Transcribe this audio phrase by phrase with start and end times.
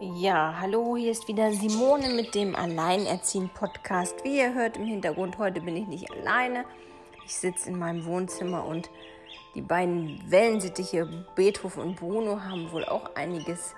[0.00, 4.24] Ja, hallo, hier ist wieder Simone mit dem Alleinerziehen-Podcast.
[4.24, 6.64] Wie ihr hört im Hintergrund, heute bin ich nicht alleine.
[7.24, 8.90] Ich sitze in meinem Wohnzimmer und
[9.54, 13.74] die beiden Wellensittiche Beethoven und Bruno haben wohl auch einiges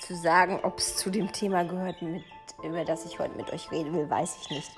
[0.00, 0.60] zu sagen.
[0.62, 2.24] Ob es zu dem Thema gehört, mit,
[2.62, 4.70] über das ich heute mit euch reden will, weiß ich nicht.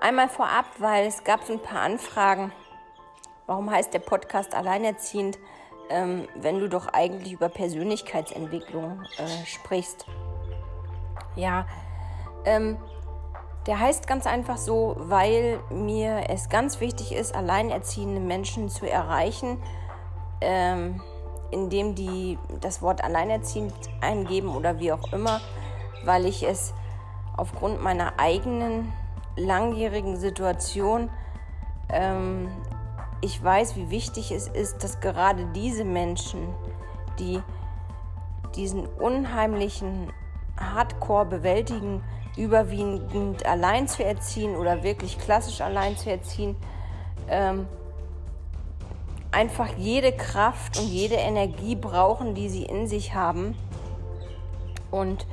[0.00, 2.52] Einmal vorab, weil es gab so ein paar Anfragen.
[3.46, 5.38] Warum heißt der Podcast Alleinerziehend?
[5.90, 10.06] Ähm, wenn du doch eigentlich über Persönlichkeitsentwicklung äh, sprichst.
[11.36, 11.66] Ja,
[12.44, 12.76] ähm,
[13.66, 19.62] der heißt ganz einfach so, weil mir es ganz wichtig ist, alleinerziehende Menschen zu erreichen,
[20.40, 21.02] ähm,
[21.50, 25.40] indem die das Wort alleinerziehend eingeben oder wie auch immer,
[26.04, 26.72] weil ich es
[27.36, 28.92] aufgrund meiner eigenen
[29.36, 31.10] langjährigen Situation
[31.90, 32.48] ähm,
[33.20, 36.40] ich weiß, wie wichtig es ist, dass gerade diese Menschen,
[37.18, 37.40] die
[38.54, 40.12] diesen unheimlichen
[40.56, 42.02] Hardcore bewältigen,
[42.36, 46.56] überwiegend allein zu erziehen oder wirklich klassisch allein zu erziehen,
[47.28, 47.66] ähm,
[49.30, 53.56] einfach jede Kraft und jede Energie brauchen, die sie in sich haben.
[54.90, 55.26] Und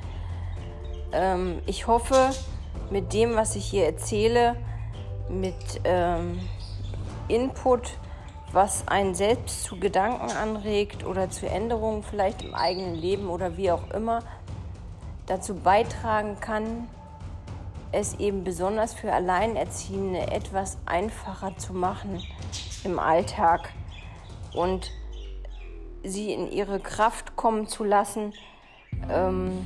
[1.12, 2.32] ähm, ich hoffe,
[2.90, 4.56] mit dem, was ich hier erzähle,
[5.30, 6.40] mit ähm,
[7.28, 7.98] Input,
[8.52, 13.72] was einen selbst zu Gedanken anregt oder zu Änderungen vielleicht im eigenen Leben oder wie
[13.72, 14.20] auch immer,
[15.26, 16.88] dazu beitragen kann,
[17.92, 22.22] es eben besonders für Alleinerziehende etwas einfacher zu machen
[22.84, 23.72] im Alltag
[24.54, 24.92] und
[26.04, 28.34] sie in ihre Kraft kommen zu lassen,
[29.10, 29.66] ähm,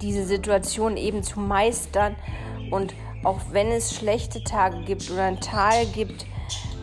[0.00, 2.16] diese Situation eben zu meistern
[2.70, 6.26] und auch wenn es schlechte Tage gibt oder ein Tal gibt,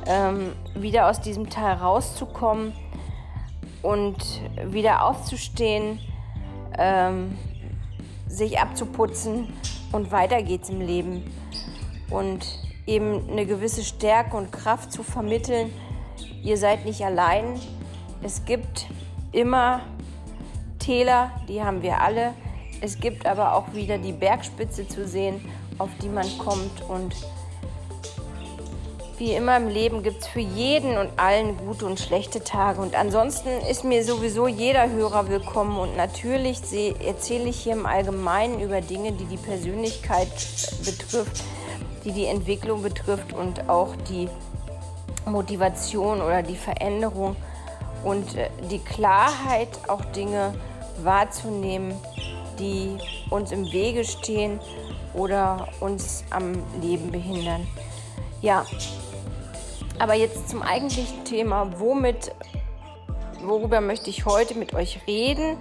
[0.07, 2.73] ähm, wieder aus diesem Tal rauszukommen
[3.83, 4.17] und
[4.65, 5.99] wieder aufzustehen,
[6.77, 7.37] ähm,
[8.27, 9.53] sich abzuputzen
[9.91, 11.23] und weiter geht's im Leben.
[12.09, 12.45] Und
[12.87, 15.71] eben eine gewisse Stärke und Kraft zu vermitteln.
[16.43, 17.59] Ihr seid nicht allein.
[18.23, 18.87] Es gibt
[19.31, 19.81] immer
[20.79, 22.33] Täler, die haben wir alle.
[22.81, 25.39] Es gibt aber auch wieder die Bergspitze zu sehen
[25.81, 26.87] auf die man kommt.
[26.87, 27.15] Und
[29.17, 32.81] wie immer im Leben gibt es für jeden und allen gute und schlechte Tage.
[32.81, 35.77] Und ansonsten ist mir sowieso jeder Hörer willkommen.
[35.77, 36.61] Und natürlich
[37.05, 40.29] erzähle ich hier im Allgemeinen über Dinge, die die Persönlichkeit
[40.85, 41.43] betrifft,
[42.05, 44.29] die die Entwicklung betrifft und auch die
[45.25, 47.35] Motivation oder die Veränderung
[48.03, 50.55] und äh, die Klarheit, auch Dinge
[51.03, 51.93] wahrzunehmen,
[52.57, 52.97] die
[53.29, 54.59] uns im Wege stehen
[55.13, 57.67] oder uns am Leben behindern.
[58.41, 58.65] Ja,
[59.99, 62.33] aber jetzt zum eigentlichen Thema, womit,
[63.43, 65.57] worüber möchte ich heute mit euch reden?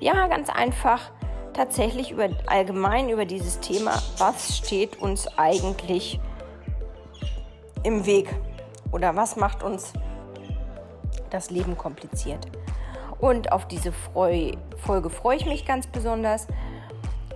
[0.00, 1.10] Ja, ganz einfach
[1.52, 6.20] tatsächlich über allgemein über dieses Thema, was steht uns eigentlich
[7.82, 8.28] im Weg
[8.92, 9.92] oder was macht uns
[11.30, 12.46] das Leben kompliziert.
[13.20, 16.46] Und auf diese Freu Folge freue ich mich ganz besonders,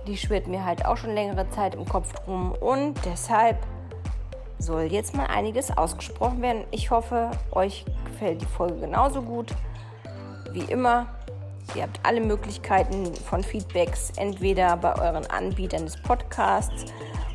[0.07, 3.59] die schwirrt mir halt auch schon längere Zeit im Kopf drum und deshalb
[4.59, 6.63] soll jetzt mal einiges ausgesprochen werden.
[6.71, 9.53] Ich hoffe, euch gefällt die Folge genauso gut.
[10.51, 11.07] Wie immer,
[11.75, 16.85] ihr habt alle Möglichkeiten von Feedbacks, entweder bei euren Anbietern des Podcasts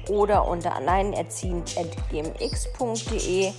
[0.09, 3.53] oder unter alleinerziehend.gmx.de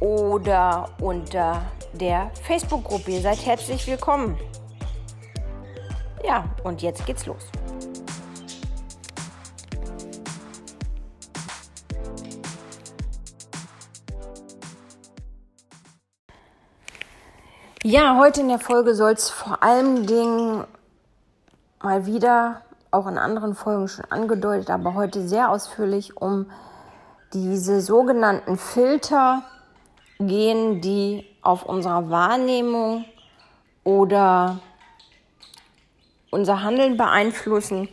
[0.00, 1.62] oder unter
[1.92, 3.10] der Facebook-Gruppe.
[3.10, 4.38] Ihr seid herzlich willkommen.
[6.24, 7.50] Ja, und jetzt geht's los.
[17.90, 20.64] Ja, heute in der Folge soll es vor allen Dingen
[21.82, 22.60] mal wieder,
[22.90, 26.50] auch in anderen Folgen schon angedeutet, aber heute sehr ausführlich um
[27.32, 29.42] diese sogenannten Filter
[30.20, 33.06] gehen, die auf unserer Wahrnehmung
[33.84, 34.58] oder
[36.30, 37.88] unser Handeln beeinflussen.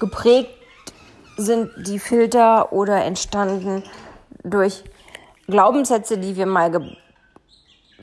[0.00, 0.50] Geprägt
[1.38, 3.84] sind die Filter oder entstanden
[4.42, 4.84] durch
[5.46, 6.70] Glaubenssätze, die wir mal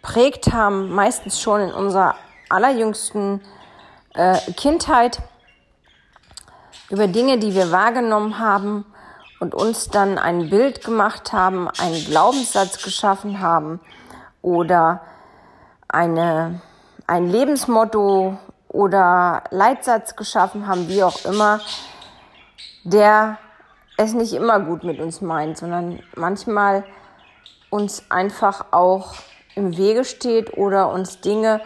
[0.02, 2.16] geprägt haben, meistens schon in unserer
[2.50, 3.42] allerjüngsten
[4.14, 5.22] äh, Kindheit,
[6.90, 8.86] über Dinge, die wir wahrgenommen haben
[9.40, 13.80] und uns dann ein Bild gemacht haben, einen Glaubenssatz geschaffen haben
[14.42, 15.02] oder
[15.88, 16.62] eine,
[17.08, 18.38] ein Lebensmotto
[18.68, 21.62] oder Leitsatz geschaffen haben, wie auch immer,
[22.84, 23.38] der
[23.96, 26.84] es nicht immer gut mit uns meint, sondern manchmal
[27.70, 29.14] uns einfach auch
[29.56, 31.62] im Wege steht oder uns Dinge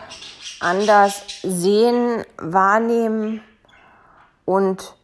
[0.60, 3.42] anders sehen, wahrnehmen
[4.46, 4.96] und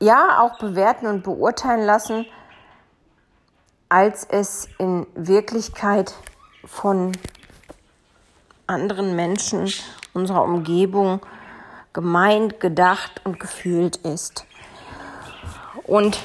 [0.00, 2.26] ja auch bewerten und beurteilen lassen,
[3.88, 6.14] als es in Wirklichkeit
[6.64, 7.12] von
[8.66, 9.72] anderen Menschen
[10.14, 11.20] unserer Umgebung
[11.92, 14.46] gemeint, gedacht und gefühlt ist.
[15.84, 16.18] Und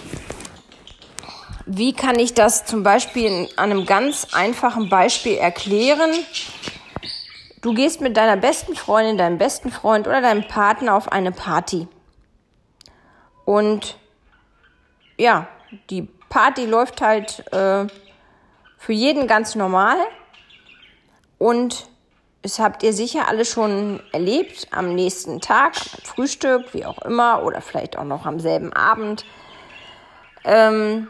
[1.71, 6.12] wie kann ich das zum Beispiel an einem ganz einfachen Beispiel erklären?
[7.62, 11.88] Du gehst mit deiner besten Freundin, deinem besten Freund oder deinem Partner auf eine Party.
[13.45, 14.00] Und
[15.18, 15.48] ja,
[15.92, 17.86] die Party läuft halt äh,
[18.77, 19.98] für jeden ganz normal.
[21.38, 21.88] Und
[22.42, 27.62] es habt ihr sicher alle schon erlebt am nächsten Tag, Frühstück, wie auch immer, oder
[27.62, 29.24] vielleicht auch noch am selben Abend.
[30.44, 31.10] Ähm,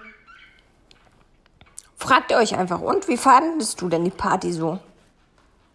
[2.00, 4.80] fragt ihr euch einfach, und wie fandest du denn die Party so?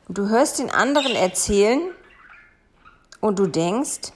[0.08, 1.80] Und du hörst den anderen erzählen
[3.20, 4.12] und du denkst,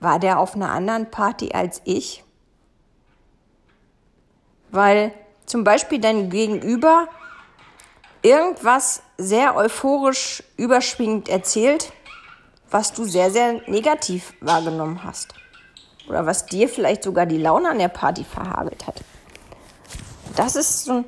[0.00, 2.24] war der auf einer anderen Party als ich?
[4.70, 5.12] Weil
[5.46, 7.08] zum Beispiel dein Gegenüber
[8.22, 11.92] irgendwas sehr euphorisch überschwingend erzählt,
[12.70, 15.34] was du sehr, sehr negativ wahrgenommen hast.
[16.08, 19.02] Oder was dir vielleicht sogar die Laune an der Party verhagelt hat.
[20.38, 21.04] Das ist so ein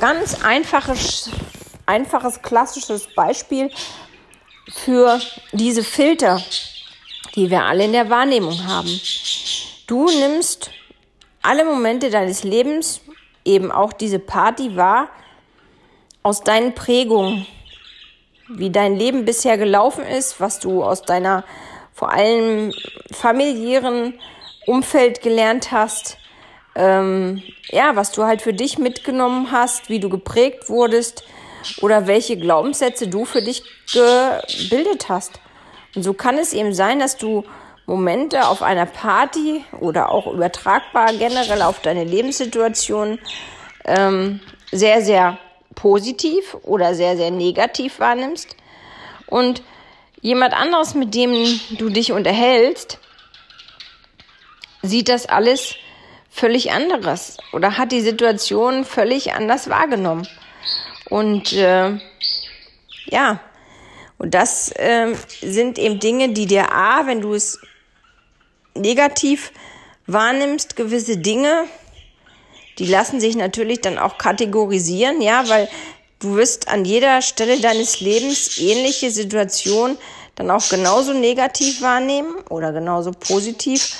[0.00, 1.28] ganz einfaches,
[1.84, 3.70] einfaches klassisches Beispiel
[4.72, 5.20] für
[5.52, 6.42] diese Filter,
[7.34, 8.88] die wir alle in der Wahrnehmung haben.
[9.86, 10.70] Du nimmst
[11.42, 13.02] alle Momente deines Lebens,
[13.44, 15.10] eben auch diese Party wahr,
[16.22, 17.46] aus deinen Prägungen,
[18.48, 21.44] wie dein Leben bisher gelaufen ist, was du aus deiner
[21.92, 22.72] vor allem
[23.12, 24.18] familiären
[24.64, 26.16] Umfeld gelernt hast,
[26.74, 31.24] ähm, ja, was du halt für dich mitgenommen hast, wie du geprägt wurdest
[31.80, 33.62] oder welche Glaubenssätze du für dich
[33.92, 35.40] gebildet hast.
[35.94, 37.44] Und so kann es eben sein, dass du
[37.86, 43.18] Momente auf einer Party oder auch übertragbar generell auf deine Lebenssituation
[43.84, 44.40] ähm,
[44.70, 45.38] sehr, sehr
[45.74, 48.56] positiv oder sehr, sehr negativ wahrnimmst.
[49.26, 49.62] Und
[50.20, 52.98] jemand anderes, mit dem du dich unterhältst,
[54.82, 55.74] sieht das alles
[56.30, 60.26] völlig anderes oder hat die Situation völlig anders wahrgenommen.
[61.08, 61.98] Und äh,
[63.06, 63.40] ja,
[64.16, 67.58] und das äh, sind eben Dinge, die dir A, wenn du es
[68.74, 69.52] negativ
[70.06, 71.64] wahrnimmst, gewisse Dinge,
[72.78, 75.68] die lassen sich natürlich dann auch kategorisieren, ja, weil
[76.18, 79.98] du wirst an jeder Stelle deines Lebens ähnliche Situationen
[80.36, 83.96] dann auch genauso negativ wahrnehmen oder genauso positiv.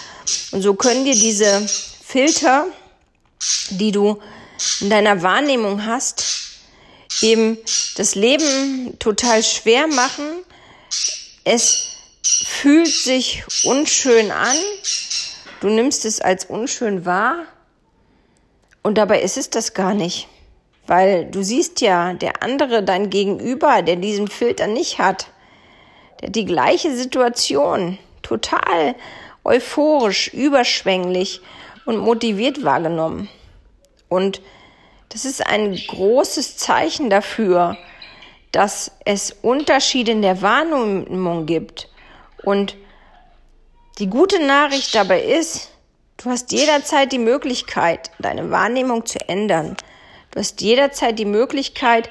[0.53, 1.67] Und so können dir diese
[2.11, 2.67] Filter,
[3.71, 4.21] die du
[4.81, 6.25] in deiner Wahrnehmung hast,
[7.23, 7.57] eben
[7.97, 10.25] das Leben total schwer machen.
[11.45, 11.85] Es
[12.25, 14.57] fühlt sich unschön an.
[15.61, 17.45] Du nimmst es als unschön wahr.
[18.83, 20.27] Und dabei ist es das gar nicht.
[20.89, 25.29] Weil du siehst ja, der andere, dein Gegenüber, der diesen Filter nicht hat,
[26.23, 28.97] der die gleiche Situation total
[29.45, 31.41] euphorisch, überschwänglich
[31.87, 33.29] und motiviert wahrgenommen.
[34.09, 34.41] Und
[35.09, 37.77] das ist ein großes Zeichen dafür,
[38.53, 41.89] dass es Unterschiede in der Wahrnehmung gibt.
[42.43, 42.77] Und
[43.99, 45.71] die gute Nachricht dabei ist,
[46.23, 49.75] Du hast jederzeit die Möglichkeit, deine Wahrnehmung zu ändern.
[50.31, 52.11] Du hast jederzeit die Möglichkeit,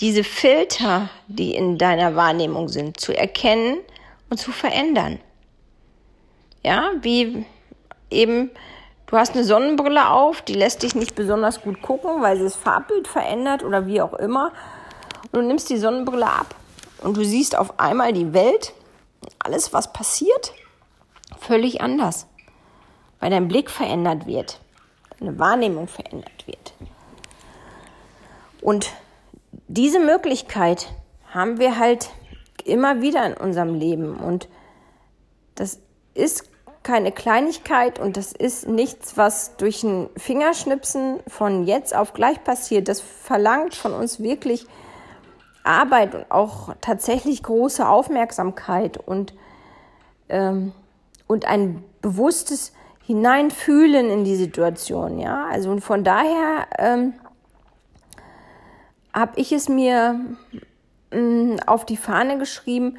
[0.00, 3.78] diese Filter, die in deiner Wahrnehmung sind, zu erkennen
[4.28, 5.18] und zu verändern.
[6.62, 7.46] Ja, wie
[8.10, 8.50] eben,
[9.08, 12.56] du hast eine Sonnenbrille auf, die lässt dich nicht besonders gut gucken, weil sie das
[12.56, 14.52] Farbbild verändert oder wie auch immer.
[15.32, 16.54] Und du nimmst die Sonnenbrille ab
[17.02, 18.72] und du siehst auf einmal die Welt,
[19.40, 20.52] alles, was passiert,
[21.38, 22.26] völlig anders
[23.20, 24.60] weil dein Blick verändert wird,
[25.18, 26.74] deine Wahrnehmung verändert wird.
[28.60, 28.92] Und
[29.66, 30.92] diese Möglichkeit
[31.32, 32.10] haben wir halt
[32.64, 34.48] immer wieder in unserem Leben und
[35.54, 35.80] das
[36.14, 36.47] ist
[36.82, 42.88] keine Kleinigkeit und das ist nichts, was durch ein Fingerschnipsen von jetzt auf gleich passiert.
[42.88, 44.66] Das verlangt von uns wirklich
[45.64, 49.34] Arbeit und auch tatsächlich große Aufmerksamkeit und,
[50.28, 50.72] ähm,
[51.26, 52.72] und ein bewusstes
[53.04, 55.46] hineinfühlen in die Situation, ja.
[55.50, 57.14] Also und von daher ähm,
[59.12, 60.20] habe ich es mir
[61.10, 62.98] mh, mm, auf die Fahne geschrieben,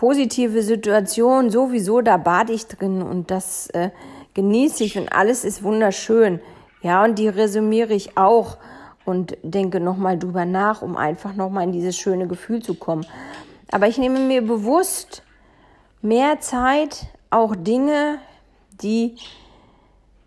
[0.00, 3.90] positive Situation sowieso, da bade ich drin und das äh,
[4.32, 6.40] genieße ich und alles ist wunderschön.
[6.80, 8.56] Ja, und die resümiere ich auch.
[9.04, 13.04] und denke nochmal drüber nach, um einfach nochmal in dieses schöne Gefühl zu kommen.
[13.70, 15.22] Aber ich nehme mir bewusst
[16.00, 18.18] mehr Zeit, auch Dinge,
[18.82, 19.16] die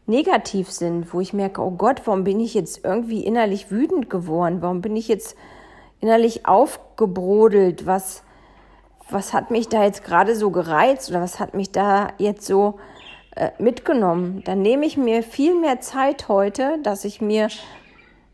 [0.06, 4.58] negativ sind, wo ich merke, oh Gott, warum bin ich jetzt irgendwie innerlich wütend geworden?
[4.62, 5.36] Warum bin ich jetzt
[6.00, 7.86] innerlich aufgebrodelt?
[7.86, 8.23] Was,
[9.14, 12.80] was hat mich da jetzt gerade so gereizt oder was hat mich da jetzt so
[13.36, 14.44] äh, mitgenommen?
[14.46, 17.48] Dann nehme ich mir viel mehr Zeit heute, dass ich mir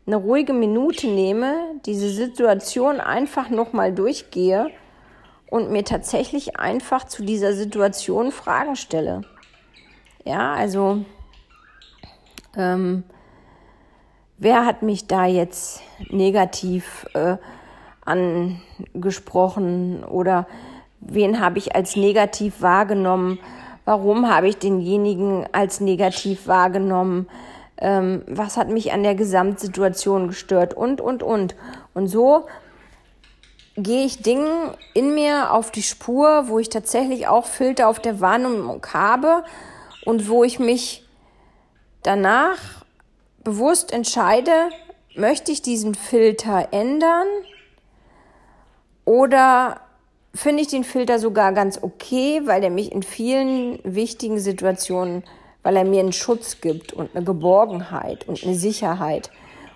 [0.06, 1.54] eine ruhige Minute nehme,
[1.86, 4.70] diese Situation einfach nochmal durchgehe
[5.50, 9.22] und mir tatsächlich einfach zu dieser Situation Fragen stelle.
[10.24, 11.04] Ja, also
[12.56, 13.04] ähm,
[14.38, 17.36] wer hat mich da jetzt negativ äh,
[18.04, 20.46] angesprochen oder
[21.00, 23.38] wen habe ich als negativ wahrgenommen?
[23.84, 27.28] Warum habe ich denjenigen als negativ wahrgenommen?
[27.78, 30.74] Ähm, was hat mich an der Gesamtsituation gestört?
[30.74, 31.56] Und, und, und.
[31.94, 32.46] Und so
[33.76, 38.20] gehe ich Dingen in mir auf die Spur, wo ich tatsächlich auch Filter auf der
[38.20, 39.44] Wahrnehmung habe
[40.04, 41.06] und wo ich mich
[42.02, 42.58] danach
[43.42, 44.52] bewusst entscheide,
[45.16, 47.26] möchte ich diesen Filter ändern
[49.04, 49.80] oder
[50.34, 55.24] finde ich den Filter sogar ganz okay, weil er mich in vielen wichtigen Situationen,
[55.62, 59.30] weil er mir einen Schutz gibt und eine Geborgenheit und eine Sicherheit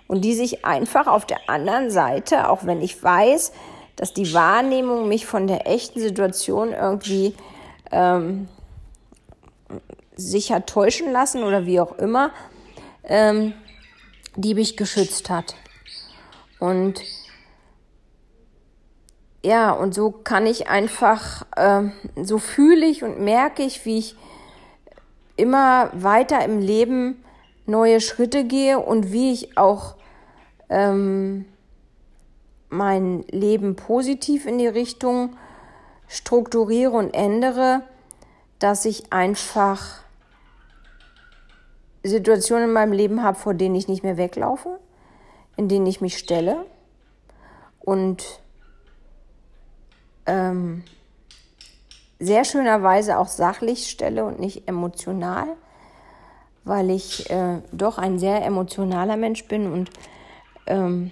[0.07, 3.51] und die sich einfach auf der anderen Seite, auch wenn ich weiß,
[3.95, 7.33] dass die Wahrnehmung mich von der echten Situation irgendwie
[7.91, 8.47] ähm,
[10.15, 12.31] sicher täuschen lassen oder wie auch immer,
[13.03, 13.53] ähm,
[14.35, 15.55] die mich geschützt hat.
[16.59, 17.01] Und
[19.45, 21.83] ja, und so kann ich einfach, äh,
[22.23, 24.15] so fühle ich und merke ich, wie ich
[25.35, 27.23] immer weiter im Leben
[27.67, 29.97] neue Schritte gehe und wie ich auch
[30.69, 31.45] ähm,
[32.69, 35.37] mein Leben positiv in die Richtung
[36.07, 37.83] strukturiere und ändere,
[38.57, 40.01] dass ich einfach
[42.01, 44.79] Situationen in meinem Leben habe, vor denen ich nicht mehr weglaufe,
[45.55, 46.65] in denen ich mich stelle.
[47.79, 48.41] Und
[50.25, 50.83] ähm,
[52.19, 55.47] sehr schönerweise auch sachlich stelle und nicht emotional,
[56.63, 59.89] weil ich äh, doch ein sehr emotionaler Mensch bin und
[60.67, 61.11] ähm,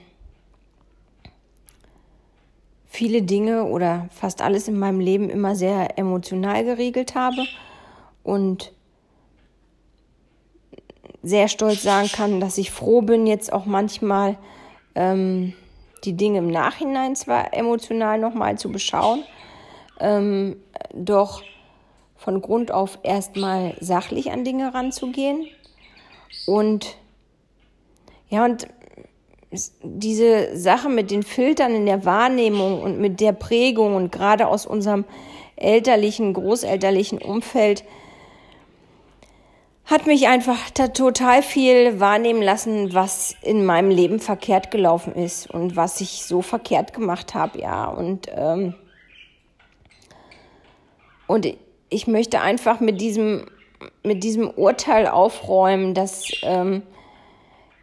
[2.86, 7.46] viele Dinge oder fast alles in meinem Leben immer sehr emotional geregelt habe
[8.24, 8.72] und
[11.24, 14.38] sehr stolz sagen kann, dass ich froh bin, jetzt auch manchmal
[14.96, 15.54] ähm,
[16.04, 19.24] die Dinge im Nachhinein zwar emotional nochmal zu beschauen,
[20.00, 20.58] ähm,
[20.94, 21.44] doch
[22.16, 25.48] von Grund auf erstmal sachlich an Dinge ranzugehen.
[26.46, 26.98] Und
[28.30, 28.68] ja, und
[29.84, 34.66] diese Sache mit den Filtern in der Wahrnehmung und mit der Prägung und gerade aus
[34.66, 35.06] unserem
[35.56, 37.84] elterlichen, großelterlichen Umfeld
[39.86, 45.76] hat mich einfach total viel wahrnehmen lassen, was in meinem Leben verkehrt gelaufen ist und
[45.76, 47.86] was ich so verkehrt gemacht habe, ja.
[47.86, 48.76] Und, ähm,
[51.28, 51.48] und
[51.90, 53.46] ich möchte einfach mit diesem,
[54.04, 56.84] mit diesem Urteil aufräumen, dass, ähm,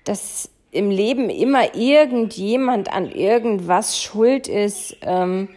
[0.04, 4.97] dass im Leben immer irgendjemand an irgendwas schuld ist.
[5.02, 5.49] Ähm,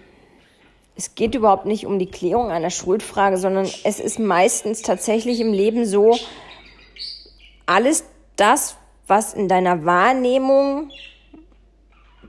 [0.95, 5.51] es geht überhaupt nicht um die Klärung einer Schuldfrage, sondern es ist meistens tatsächlich im
[5.51, 6.17] Leben so,
[7.65, 8.03] alles
[8.35, 8.75] das,
[9.07, 10.91] was in deiner Wahrnehmung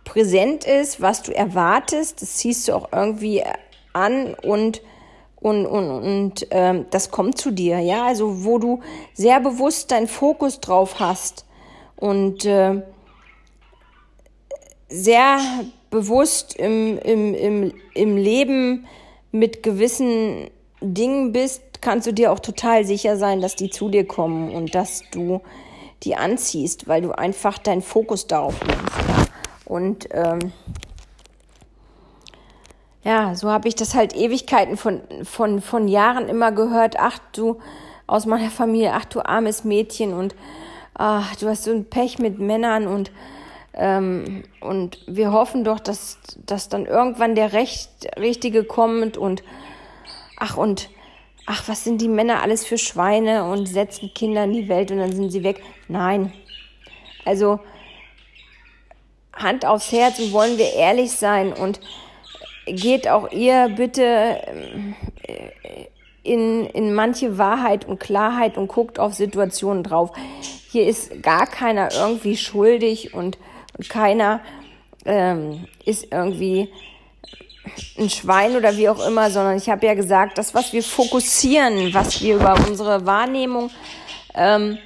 [0.04, 3.42] präsent ist, was du erwartest, das ziehst du auch irgendwie
[3.92, 4.82] an und
[5.36, 8.80] und, und, und ähm, das kommt zu dir, ja, also wo du
[9.12, 11.44] sehr bewusst deinen Fokus drauf hast
[11.96, 12.80] und äh,
[14.88, 15.38] sehr
[15.94, 18.86] bewusst im, im, im, im Leben
[19.30, 24.04] mit gewissen Dingen bist, kannst du dir auch total sicher sein, dass die zu dir
[24.06, 25.40] kommen und dass du
[26.02, 29.30] die anziehst, weil du einfach deinen Fokus darauf legst.
[29.64, 30.52] Und ähm,
[33.04, 36.96] ja, so habe ich das halt Ewigkeiten von, von, von Jahren immer gehört.
[36.98, 37.58] Ach, du
[38.08, 40.34] aus meiner Familie, ach, du armes Mädchen und
[40.94, 43.12] ach, du hast so ein Pech mit Männern und,
[43.76, 47.88] ähm, und wir hoffen doch, dass, dass dann irgendwann der Recht,
[48.18, 49.42] Richtige kommt und
[50.38, 50.90] ach, und
[51.46, 54.98] ach, was sind die Männer alles für Schweine und setzen Kinder in die Welt und
[54.98, 55.62] dann sind sie weg.
[55.88, 56.32] Nein.
[57.24, 57.60] Also
[59.32, 61.80] Hand aufs Herz und wollen wir ehrlich sein und
[62.66, 64.02] geht auch ihr bitte
[65.22, 65.86] äh,
[66.22, 70.12] in, in manche Wahrheit und Klarheit und guckt auf Situationen drauf.
[70.70, 73.36] Hier ist gar keiner irgendwie schuldig und
[73.88, 74.40] Keiner
[75.04, 76.70] ähm, ist irgendwie
[77.98, 81.94] ein Schwein oder wie auch immer, sondern ich habe ja gesagt, das, was wir fokussieren,
[81.94, 83.70] was wir über unsere Wahrnehmung
[84.34, 84.78] ähm,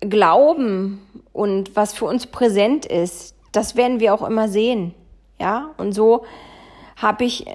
[0.00, 1.00] glauben
[1.32, 4.94] und was für uns präsent ist, das werden wir auch immer sehen.
[5.38, 6.24] Ja, und so
[6.96, 7.46] habe ich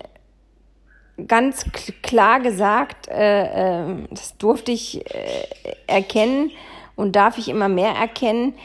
[1.27, 1.65] ganz
[2.01, 5.47] klar gesagt, äh, äh, das durfte ich äh,
[5.87, 6.51] erkennen
[6.95, 8.55] und darf ich immer mehr erkennen.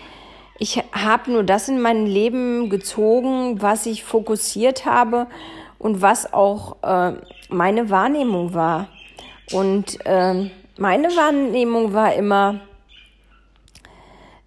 [0.63, 5.27] Ich habe nur das in mein Leben gezogen, was ich fokussiert habe
[5.79, 7.15] und was auch äh,
[7.49, 8.89] meine Wahrnehmung war.
[9.53, 12.61] Und äh, meine Wahrnehmung war immer,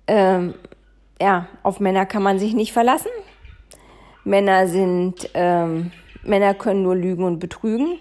[0.05, 0.49] äh,
[1.19, 3.09] ja, auf Männer kann man sich nicht verlassen.
[4.23, 5.91] Männer sind, ähm,
[6.21, 7.97] Männer können nur lügen und betrügen.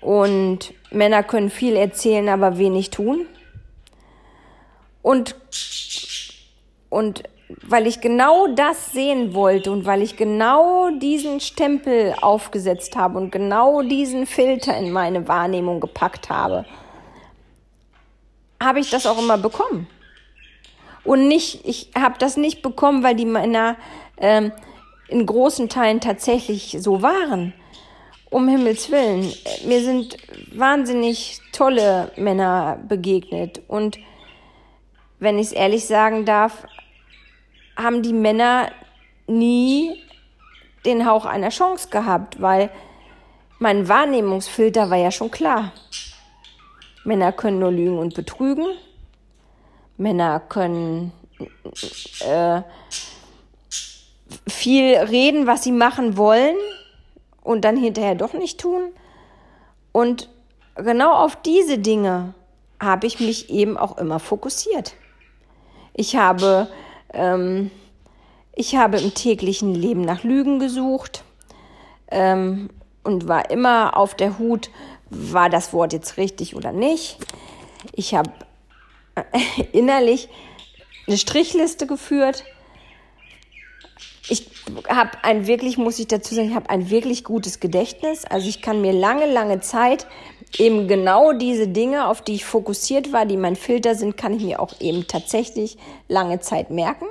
[0.00, 3.28] Und Männer können viel erzählen, aber wenig tun.
[5.00, 5.36] Und,
[6.92, 13.18] und weil ich genau das sehen wollte und weil ich genau diesen Stempel aufgesetzt habe
[13.18, 16.66] und genau diesen Filter in meine Wahrnehmung gepackt habe,
[18.62, 19.86] habe ich das auch immer bekommen.
[21.02, 23.76] Und nicht, ich habe das nicht bekommen, weil die Männer
[24.18, 24.52] ähm,
[25.08, 27.54] in großen Teilen tatsächlich so waren.
[28.28, 29.32] Um Himmels Willen.
[29.66, 30.16] Mir sind
[30.54, 33.62] wahnsinnig tolle Männer begegnet.
[33.66, 33.98] Und
[35.18, 36.66] wenn ich es ehrlich sagen darf,
[37.76, 38.70] haben die Männer
[39.26, 40.02] nie
[40.84, 42.70] den Hauch einer Chance gehabt, weil
[43.58, 45.72] mein Wahrnehmungsfilter war ja schon klar.
[47.04, 48.66] Männer können nur lügen und betrügen.
[49.96, 51.12] Männer können
[52.20, 52.62] äh,
[54.48, 56.56] viel reden, was sie machen wollen
[57.42, 58.92] und dann hinterher doch nicht tun.
[59.92, 60.28] Und
[60.76, 62.34] genau auf diese Dinge
[62.80, 64.94] habe ich mich eben auch immer fokussiert.
[65.94, 66.68] Ich habe,
[67.14, 67.70] ähm,
[68.54, 71.24] ich habe im täglichen Leben nach Lügen gesucht
[72.10, 72.70] ähm,
[73.02, 74.70] und war immer auf der Hut,
[75.10, 77.18] war das Wort jetzt richtig oder nicht.
[77.92, 78.30] Ich habe
[79.72, 80.28] innerlich
[81.06, 82.44] eine Strichliste geführt.
[84.28, 84.50] Ich
[84.88, 88.24] habe ein wirklich, muss ich dazu sagen, ich habe ein wirklich gutes Gedächtnis.
[88.24, 90.06] Also ich kann mir lange, lange Zeit
[90.58, 94.42] eben genau diese Dinge, auf die ich fokussiert war, die mein Filter sind, kann ich
[94.42, 97.06] mir auch eben tatsächlich lange Zeit merken.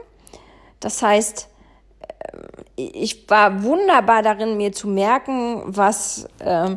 [0.79, 1.47] Das heißt,
[2.19, 2.37] äh,
[2.75, 6.75] ich war wunderbar darin, mir zu merken, was, äh,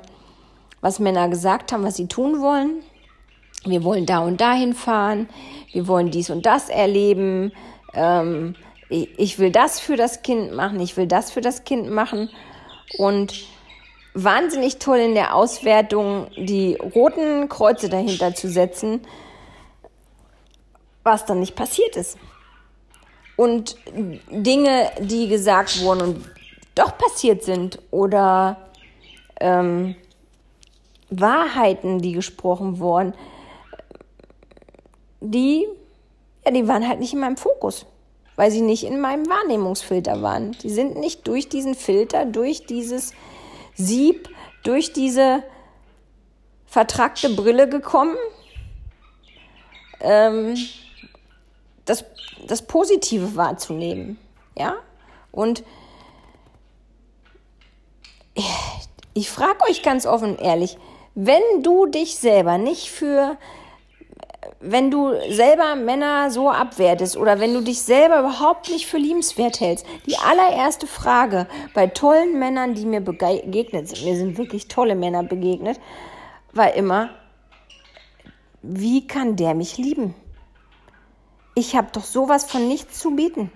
[0.80, 2.82] was Männer gesagt haben, was sie tun wollen.
[3.66, 5.28] Wir wollen da und dahin fahren,
[5.72, 7.52] wir wollen dies und das erleben,
[7.94, 8.54] ähm,
[8.90, 12.28] ich will das für das Kind machen, ich will das für das Kind machen.
[12.98, 13.46] Und
[14.14, 19.00] wahnsinnig toll in der Auswertung die roten Kreuze dahinter zu setzen,
[21.02, 22.16] was dann nicht passiert ist.
[23.36, 23.76] Und
[24.30, 26.30] Dinge, die gesagt wurden und
[26.76, 28.56] doch passiert sind oder
[29.40, 29.96] ähm,
[31.10, 33.14] Wahrheiten, die gesprochen wurden,
[35.20, 35.66] die,
[36.44, 37.86] ja, die waren halt nicht in meinem Fokus,
[38.36, 40.52] weil sie nicht in meinem Wahrnehmungsfilter waren.
[40.62, 43.12] Die sind nicht durch diesen Filter, durch dieses
[43.74, 44.28] Sieb,
[44.62, 45.42] durch diese
[46.66, 48.16] vertrackte Brille gekommen.
[50.00, 50.56] Ähm,
[51.84, 52.04] das,
[52.46, 54.18] das Positive wahrzunehmen,
[54.56, 54.74] ja?
[55.30, 55.62] Und
[59.14, 60.76] ich frage euch ganz offen und ehrlich,
[61.14, 63.36] wenn du dich selber nicht für
[64.66, 69.60] wenn du selber Männer so abwertest oder wenn du dich selber überhaupt nicht für liebenswert
[69.60, 74.94] hältst, die allererste Frage bei tollen Männern, die mir begegnet sind, mir sind wirklich tolle
[74.94, 75.78] Männer begegnet,
[76.52, 77.10] war immer,
[78.62, 80.14] wie kann der mich lieben?
[81.54, 83.52] Ich habe doch sowas von nichts zu bieten.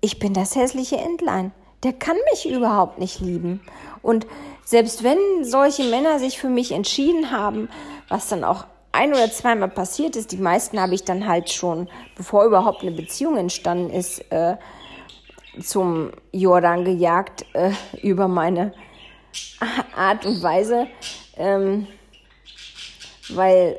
[0.00, 1.52] Ich bin das hässliche Entlein.
[1.84, 3.60] Der kann mich überhaupt nicht lieben.
[4.02, 4.26] Und
[4.64, 7.68] selbst wenn solche Männer sich für mich entschieden haben,
[8.08, 10.32] was dann auch ein oder zweimal passiert ist.
[10.32, 14.56] Die meisten habe ich dann halt schon, bevor überhaupt eine Beziehung entstanden ist, äh,
[15.60, 18.72] zum Jordan gejagt äh, über meine
[19.96, 20.86] Art und Weise,
[21.36, 21.86] ähm,
[23.30, 23.78] weil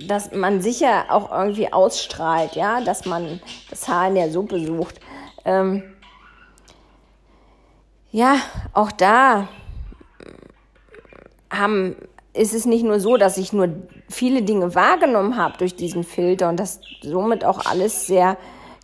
[0.00, 3.40] dass man sicher auch irgendwie ausstrahlt, ja, dass man
[3.70, 5.00] das Haar in der Suppe sucht.
[5.44, 5.82] Ähm,
[8.10, 8.36] ja,
[8.72, 9.48] auch da
[11.50, 11.96] haben
[12.34, 13.68] ist es nicht nur so, dass ich nur
[14.10, 18.36] viele Dinge wahrgenommen habe durch diesen Filter und das somit auch alles sehr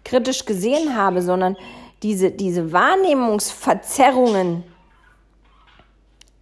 [0.04, 1.56] kritisch gesehen habe, sondern
[2.02, 4.62] diese, diese Wahrnehmungsverzerrungen,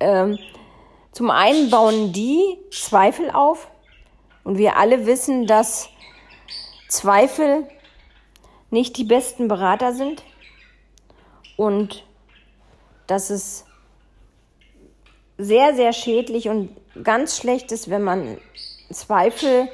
[0.00, 0.38] ähm,
[1.12, 3.68] zum einen bauen die Zweifel auf
[4.44, 5.88] und wir alle wissen, dass
[6.88, 7.66] Zweifel
[8.70, 10.22] nicht die besten Berater sind
[11.56, 12.04] und
[13.06, 13.64] dass es
[15.38, 18.38] sehr, sehr schädlich und ganz schlecht ist, wenn man
[18.90, 19.68] Zweifel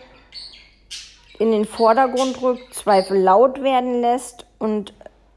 [1.38, 4.94] in den Vordergrund rückt, Zweifel laut werden lässt und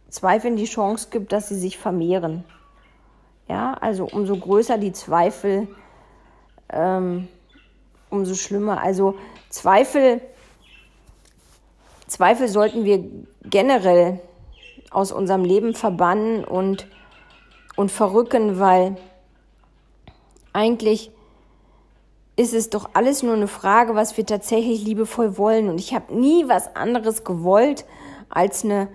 [0.09, 2.43] Zweifeln die Chance gibt, dass sie sich vermehren.
[3.47, 5.67] Ja, also umso größer die Zweifel,
[6.69, 7.27] ähm,
[8.09, 8.81] umso schlimmer.
[8.81, 9.15] Also
[9.49, 10.21] Zweifel,
[12.07, 13.03] Zweifel sollten wir
[13.43, 14.19] generell
[14.91, 16.87] aus unserem Leben verbannen und,
[17.75, 18.97] und verrücken, weil
[20.53, 21.11] eigentlich
[22.37, 25.69] ist es doch alles nur eine Frage, was wir tatsächlich liebevoll wollen.
[25.69, 27.83] Und ich habe nie was anderes gewollt
[28.29, 28.87] als eine,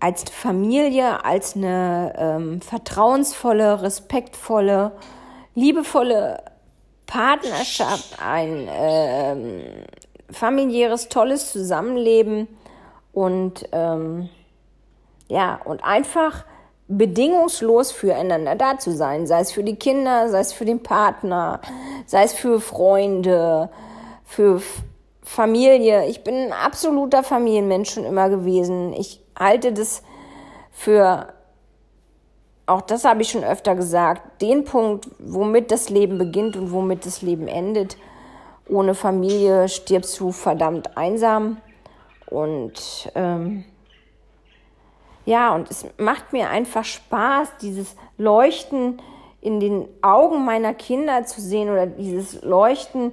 [0.00, 4.92] als Familie, als eine ähm, vertrauensvolle, respektvolle,
[5.54, 6.42] liebevolle
[7.06, 9.62] Partnerschaft, ein ähm,
[10.30, 12.48] familiäres, tolles Zusammenleben
[13.12, 14.28] und ähm,
[15.28, 16.44] ja, und einfach
[16.88, 21.60] bedingungslos füreinander da zu sein, sei es für die Kinder, sei es für den Partner,
[22.06, 23.70] sei es für Freunde,
[24.24, 24.60] für
[25.22, 26.06] Familie.
[26.06, 28.92] Ich bin ein absoluter Familienmensch schon immer gewesen.
[28.92, 30.02] Ich halte das
[30.70, 31.32] für,
[32.66, 37.06] auch das habe ich schon öfter gesagt, den Punkt, womit das Leben beginnt und womit
[37.06, 37.96] das Leben endet.
[38.68, 41.58] Ohne Familie stirbst du verdammt einsam
[42.26, 43.64] und ähm,
[45.26, 49.00] ja, und es macht mir einfach Spaß, dieses Leuchten
[49.40, 53.12] in den Augen meiner Kinder zu sehen oder dieses Leuchten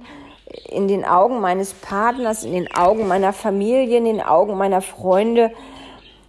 [0.68, 5.52] in den Augen meines Partners, in den Augen meiner Familie, in den Augen meiner Freunde,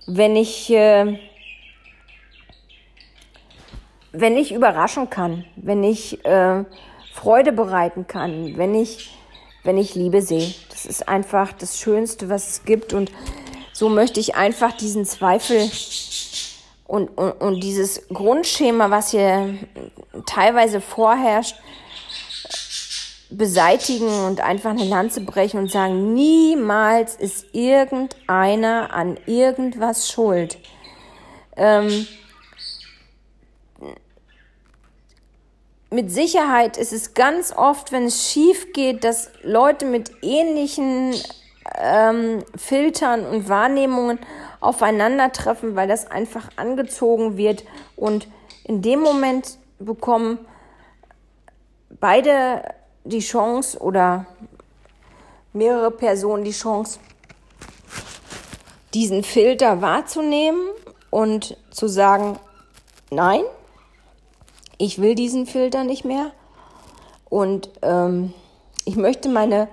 [0.07, 1.19] wenn ich, äh,
[4.11, 6.63] wenn ich überraschen kann, wenn ich äh,
[7.13, 9.17] Freude bereiten kann, wenn ich,
[9.63, 10.53] wenn ich Liebe sehe.
[10.69, 13.11] Das ist einfach das Schönste, was es gibt und
[13.73, 15.69] so möchte ich einfach diesen Zweifel
[16.85, 19.55] und, und, und dieses Grundschema, was hier
[20.25, 21.55] teilweise vorherrscht,
[23.31, 30.59] beseitigen und einfach eine Lanze brechen und sagen, niemals ist irgendeiner an irgendwas schuld.
[31.55, 32.07] Ähm,
[35.89, 41.15] mit Sicherheit ist es ganz oft, wenn es schief geht, dass Leute mit ähnlichen
[41.77, 44.19] ähm, Filtern und Wahrnehmungen
[44.59, 47.63] aufeinandertreffen, weil das einfach angezogen wird
[47.95, 48.27] und
[48.63, 50.39] in dem Moment bekommen
[51.99, 52.63] beide
[53.03, 54.25] die Chance oder
[55.51, 56.99] mehrere Personen die Chance,
[58.93, 60.61] diesen Filter wahrzunehmen
[61.09, 62.39] und zu sagen,
[63.11, 63.41] nein,
[64.77, 66.31] ich will diesen Filter nicht mehr
[67.29, 68.33] und ähm,
[68.85, 69.67] ich möchte meine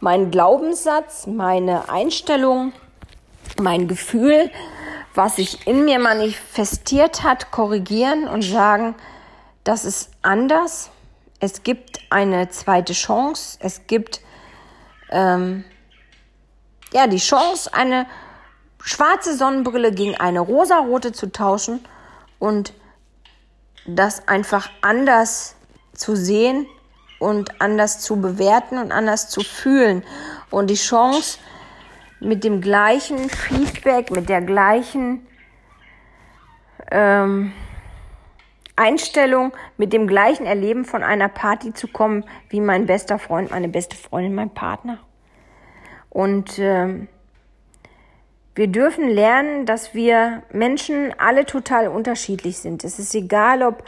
[0.00, 2.72] mein Glaubenssatz, meine Einstellung,
[3.60, 4.50] mein Gefühl,
[5.14, 8.94] was sich in mir manifestiert hat, korrigieren und sagen,
[9.64, 10.90] das ist anders.
[11.40, 13.58] Es gibt eine zweite Chance.
[13.60, 14.20] Es gibt
[15.10, 15.64] ähm,
[16.92, 18.06] ja die Chance, eine
[18.80, 21.84] schwarze Sonnenbrille gegen eine rosarote zu tauschen
[22.38, 22.72] und
[23.86, 25.56] das einfach anders
[25.92, 26.66] zu sehen
[27.18, 30.04] und anders zu bewerten und anders zu fühlen.
[30.50, 31.38] Und die Chance,
[32.20, 35.26] mit dem gleichen Feedback, mit der gleichen
[36.90, 37.52] ähm,
[38.76, 43.68] Einstellung, mit dem gleichen Erleben von einer Party zu kommen, wie mein bester Freund, meine
[43.68, 44.98] beste Freundin, mein Partner.
[46.10, 47.08] Und ähm,
[48.54, 52.82] wir dürfen lernen, dass wir Menschen alle total unterschiedlich sind.
[52.82, 53.84] Es ist egal, ob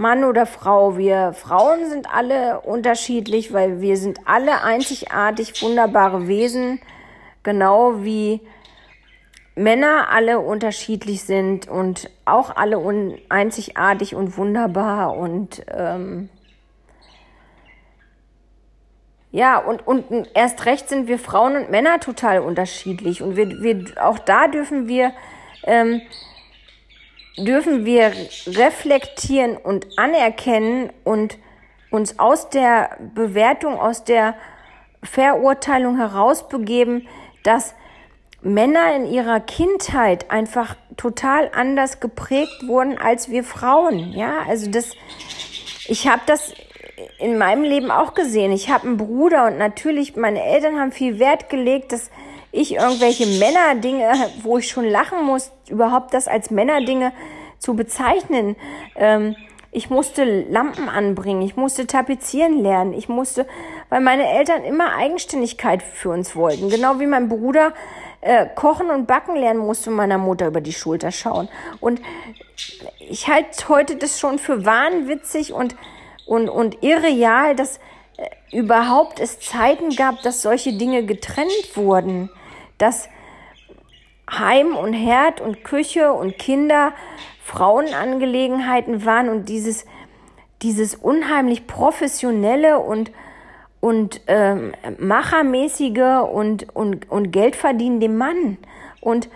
[0.00, 0.96] Mann oder Frau.
[0.96, 6.80] Wir Frauen sind alle unterschiedlich, weil wir sind alle einzigartig, wunderbare Wesen,
[7.42, 8.40] genau wie
[9.54, 16.30] Männer alle unterschiedlich sind und auch alle un einzigartig und wunderbar und ähm,
[19.32, 23.22] ja, und, und erst recht sind wir Frauen und Männer total unterschiedlich.
[23.22, 25.12] Und wir, wir auch da dürfen wir
[25.62, 26.00] ähm,
[27.36, 28.12] dürfen wir
[28.46, 31.38] reflektieren und anerkennen und
[31.90, 34.34] uns aus der Bewertung, aus der
[35.02, 37.08] Verurteilung herausbegeben,
[37.42, 37.74] dass
[38.42, 44.12] Männer in ihrer Kindheit einfach total anders geprägt wurden als wir Frauen.
[44.12, 44.92] Ja, also das,
[45.86, 46.54] ich habe das
[47.18, 48.52] in meinem Leben auch gesehen.
[48.52, 52.10] Ich habe einen Bruder und natürlich meine Eltern haben viel Wert gelegt, dass
[52.52, 57.12] ich irgendwelche Männerdinge, wo ich schon lachen muss, überhaupt das als Männerdinge
[57.58, 58.56] zu bezeichnen.
[58.96, 59.36] Ähm,
[59.72, 63.46] ich musste Lampen anbringen, ich musste tapezieren lernen, ich musste,
[63.88, 66.70] weil meine Eltern immer Eigenständigkeit für uns wollten.
[66.70, 67.72] Genau wie mein Bruder
[68.20, 71.48] äh, kochen und backen lernen musste, meiner Mutter über die Schulter schauen.
[71.78, 72.00] Und
[72.98, 75.76] ich halte heute das schon für wahnwitzig und,
[76.26, 77.78] und, und irreal, dass
[78.16, 82.28] äh, überhaupt es Zeiten gab, dass solche Dinge getrennt wurden.
[82.80, 83.08] Dass
[84.30, 86.92] Heim und Herd und Küche und Kinder
[87.44, 89.86] Frauenangelegenheiten waren und dieses,
[90.62, 93.10] dieses unheimlich professionelle und
[93.80, 98.58] und ähm, machermäßige und, und, und Geld verdienen dem Mann.
[99.00, 99.28] Und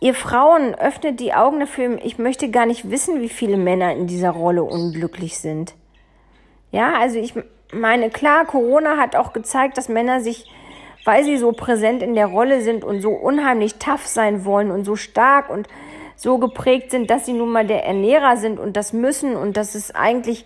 [0.00, 1.98] ihr Frauen öffnet die Augen dafür.
[2.04, 5.74] Ich möchte gar nicht wissen, wie viele Männer in dieser Rolle unglücklich sind.
[6.72, 7.34] Ja, also ich
[7.72, 10.50] meine, klar, Corona hat auch gezeigt, dass Männer sich,
[11.08, 14.84] weil sie so präsent in der Rolle sind und so unheimlich tough sein wollen und
[14.84, 15.66] so stark und
[16.16, 19.74] so geprägt sind, dass sie nun mal der Ernährer sind und das müssen und dass
[19.74, 20.44] es eigentlich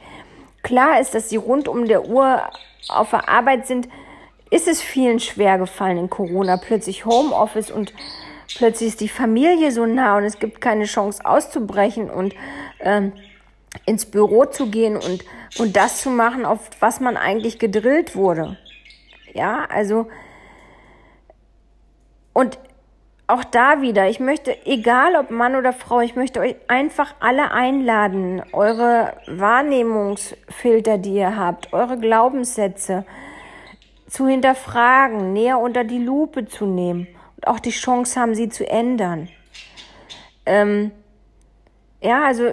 [0.62, 2.42] klar ist, dass sie rund um der Uhr
[2.88, 3.88] auf der Arbeit sind,
[4.50, 6.58] ist es vielen schwer gefallen in Corona.
[6.58, 7.92] Plötzlich Homeoffice und
[8.56, 12.36] plötzlich ist die Familie so nah und es gibt keine Chance auszubrechen und
[12.78, 13.10] ähm,
[13.84, 15.24] ins Büro zu gehen und,
[15.58, 18.58] und das zu machen, auf was man eigentlich gedrillt wurde.
[19.34, 20.06] Ja, also
[22.32, 22.58] und
[23.26, 27.50] auch da wieder, ich möchte, egal ob Mann oder Frau, ich möchte euch einfach alle
[27.50, 33.06] einladen, eure Wahrnehmungsfilter, die ihr habt, eure Glaubenssätze
[34.06, 38.68] zu hinterfragen, näher unter die Lupe zu nehmen und auch die Chance haben, sie zu
[38.68, 39.28] ändern.
[40.44, 40.90] Ähm,
[42.02, 42.52] ja, also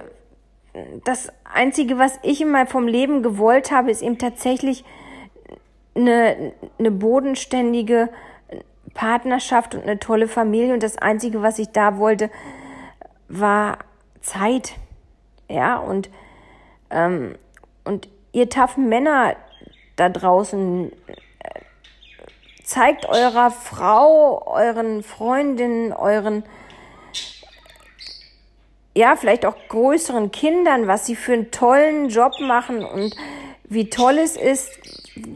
[1.03, 4.85] das Einzige, was ich immer vom Leben gewollt habe, ist eben tatsächlich
[5.95, 8.09] eine, eine bodenständige
[8.99, 10.73] Partnerschaft und eine tolle Familie.
[10.73, 12.29] Und das Einzige, was ich da wollte,
[13.29, 13.77] war
[14.19, 14.73] Zeit.
[15.47, 16.09] Ja, und,
[16.89, 17.37] ähm,
[17.85, 19.37] und ihr taffen Männer
[19.95, 21.59] da draußen, äh,
[22.65, 26.43] zeigt eurer Frau, euren Freundinnen, euren,
[28.93, 33.15] ja, vielleicht auch größeren Kindern, was sie für einen tollen Job machen und
[33.63, 34.69] wie toll es ist,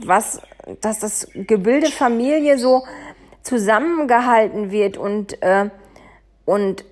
[0.05, 0.41] was,
[0.81, 2.83] dass das Gebilde Familie so
[3.43, 5.69] zusammengehalten wird und, äh,
[6.45, 6.85] und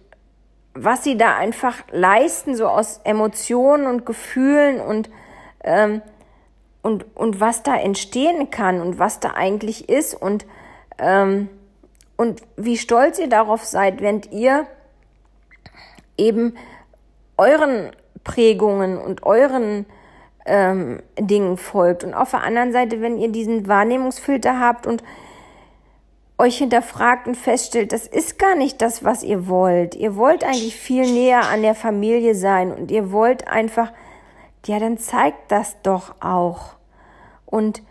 [0.74, 5.10] was sie da einfach leisten, so aus Emotionen und Gefühlen und,
[5.64, 6.02] ähm,
[6.82, 10.46] und, und was da entstehen kann und was da eigentlich ist und,
[10.98, 11.50] ähm,
[12.16, 14.66] und wie stolz ihr darauf seid, wenn ihr
[16.18, 16.56] eben
[17.38, 17.92] euren
[18.24, 19.86] Prägungen und euren
[20.46, 22.04] ähm, Dingen folgt.
[22.04, 25.04] Und auf der anderen Seite, wenn ihr diesen Wahrnehmungsfilter habt und
[26.42, 29.94] euch hinterfragt und feststellt, das ist gar nicht das, was ihr wollt.
[29.94, 33.92] Ihr wollt eigentlich viel näher an der Familie sein und ihr wollt einfach,
[34.66, 36.76] ja, dann zeigt das doch auch.
[37.46, 37.84] Und,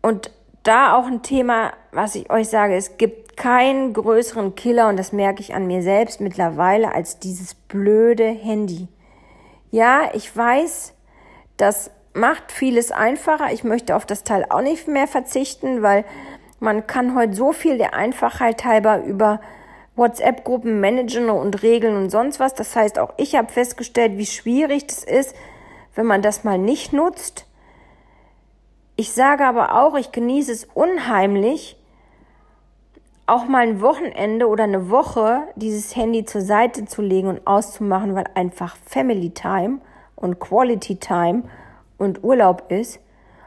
[0.00, 0.30] und
[0.62, 5.12] da auch ein Thema, was ich euch sage, es gibt keinen größeren Killer und das
[5.12, 8.88] merke ich an mir selbst mittlerweile als dieses blöde Handy.
[9.70, 10.94] Ja, ich weiß,
[11.58, 13.52] das macht vieles einfacher.
[13.52, 16.04] Ich möchte auf das Teil auch nicht mehr verzichten, weil
[16.58, 19.40] man kann heute so viel der Einfachheit halber über
[19.96, 22.54] WhatsApp-Gruppen managen und regeln und sonst was.
[22.54, 25.34] Das heißt, auch ich habe festgestellt, wie schwierig das ist,
[25.94, 27.46] wenn man das mal nicht nutzt.
[28.96, 31.76] Ich sage aber auch, ich genieße es unheimlich,
[33.26, 38.14] auch mal ein Wochenende oder eine Woche dieses Handy zur Seite zu legen und auszumachen,
[38.14, 39.78] weil einfach Family Time
[40.16, 41.44] und Quality Time
[42.00, 42.98] und Urlaub ist,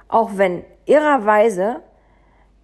[0.07, 1.81] auch wenn irrerweise,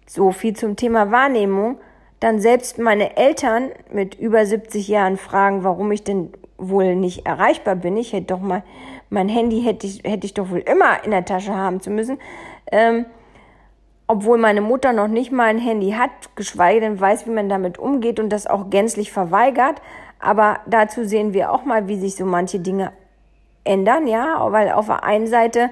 [0.06, 1.78] so viel zum Thema Wahrnehmung,
[2.20, 7.76] dann selbst meine Eltern mit über 70 Jahren fragen, warum ich denn wohl nicht erreichbar
[7.76, 7.96] bin.
[7.96, 8.62] Ich hätte doch mal,
[9.08, 12.18] mein Handy hätte ich, hätte ich doch wohl immer in der Tasche haben zu müssen.
[12.70, 13.06] Ähm,
[14.06, 17.78] obwohl meine Mutter noch nicht mal ein Handy hat, geschweige denn weiß, wie man damit
[17.78, 19.80] umgeht und das auch gänzlich verweigert.
[20.18, 22.92] Aber dazu sehen wir auch mal, wie sich so manche Dinge
[23.64, 25.70] ändern, ja, weil auf der einen Seite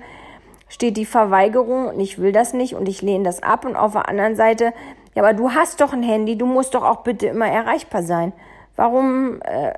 [0.68, 3.92] steht die Verweigerung und ich will das nicht und ich lehne das ab und auf
[3.92, 4.72] der anderen Seite,
[5.14, 8.33] ja, aber du hast doch ein Handy, du musst doch auch bitte immer erreichbar sein.
[8.77, 9.72] Warum äh,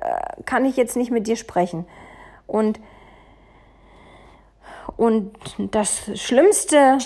[0.45, 1.85] kann ich jetzt nicht mit dir sprechen?
[2.45, 2.79] Und
[4.97, 6.97] und das Schlimmste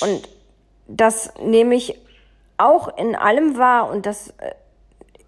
[0.00, 0.28] und
[0.86, 2.00] das nehme ich
[2.56, 4.52] auch in allem wahr und das äh,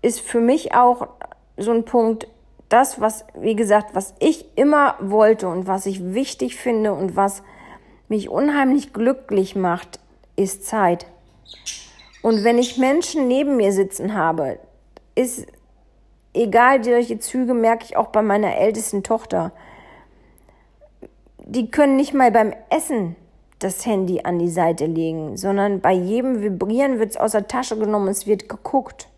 [0.00, 1.08] ist für mich auch
[1.56, 2.28] so ein Punkt,
[2.68, 7.42] das, was, wie gesagt, was ich immer wollte und was ich wichtig finde und was
[8.08, 10.00] mich unheimlich glücklich macht,
[10.36, 11.06] ist Zeit.
[12.22, 14.58] Und wenn ich Menschen neben mir sitzen habe,
[15.14, 15.46] ist
[16.34, 19.52] egal, solche Züge merke ich auch bei meiner ältesten Tochter.
[21.38, 23.16] Die können nicht mal beim Essen
[23.58, 27.78] das Handy an die Seite legen, sondern bei jedem Vibrieren wird es aus der Tasche
[27.78, 29.08] genommen, es wird geguckt.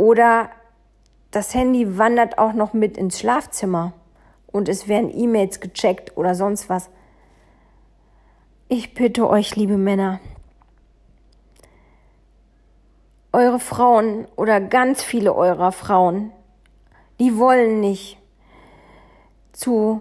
[0.00, 0.48] Oder
[1.30, 3.92] das Handy wandert auch noch mit ins Schlafzimmer
[4.46, 6.88] und es werden E-Mails gecheckt oder sonst was.
[8.68, 10.18] Ich bitte euch, liebe Männer,
[13.34, 16.32] eure Frauen oder ganz viele eurer Frauen,
[17.18, 18.16] die wollen nicht
[19.52, 20.00] zu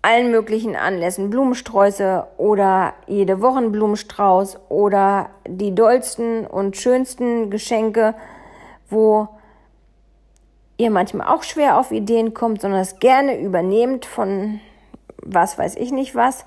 [0.00, 8.14] allen möglichen Anlässen Blumensträuße oder jede Woche Blumenstrauß oder die dollsten und schönsten Geschenke,
[8.90, 9.28] wo
[10.76, 14.60] ihr manchmal auch schwer auf Ideen kommt, sondern es gerne übernehmt von
[15.22, 16.44] was weiß ich nicht was.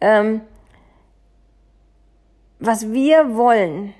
[0.00, 0.40] Ähm,
[2.58, 3.92] was wir wollen,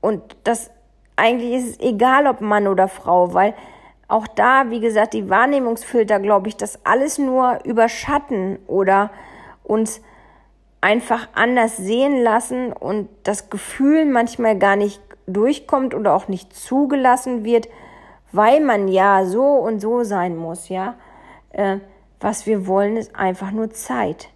[0.00, 0.70] und das
[1.16, 3.54] eigentlich ist es egal, ob Mann oder Frau, weil
[4.06, 9.10] auch da, wie gesagt, die Wahrnehmungsfilter, glaube ich, das alles nur überschatten oder
[9.64, 10.00] uns
[10.80, 17.44] einfach anders sehen lassen und das Gefühl manchmal gar nicht durchkommt oder auch nicht zugelassen
[17.44, 17.68] wird,
[18.32, 20.94] weil man ja so und so sein muss, ja.
[21.50, 21.78] Äh,
[22.20, 24.28] was wir wollen, ist einfach nur Zeit.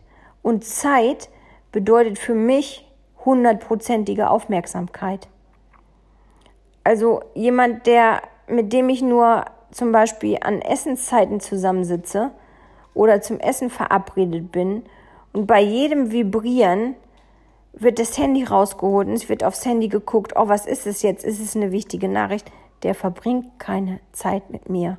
[0.43, 1.29] Und Zeit
[1.73, 2.89] bedeutet für mich
[3.25, 5.29] hundertprozentige Aufmerksamkeit.
[6.85, 12.31] Also jemand, der, mit dem ich nur zum Beispiel an Essenszeiten zusammensitze
[12.95, 14.83] oder zum Essen verabredet bin
[15.33, 16.95] und bei jedem Vibrieren
[17.73, 21.25] wird das Handy rausgeholt und es wird aufs Handy geguckt, oh, was ist es jetzt?
[21.25, 22.51] Ist es eine wichtige Nachricht?
[22.83, 24.99] Der verbringt keine Zeit mit mir.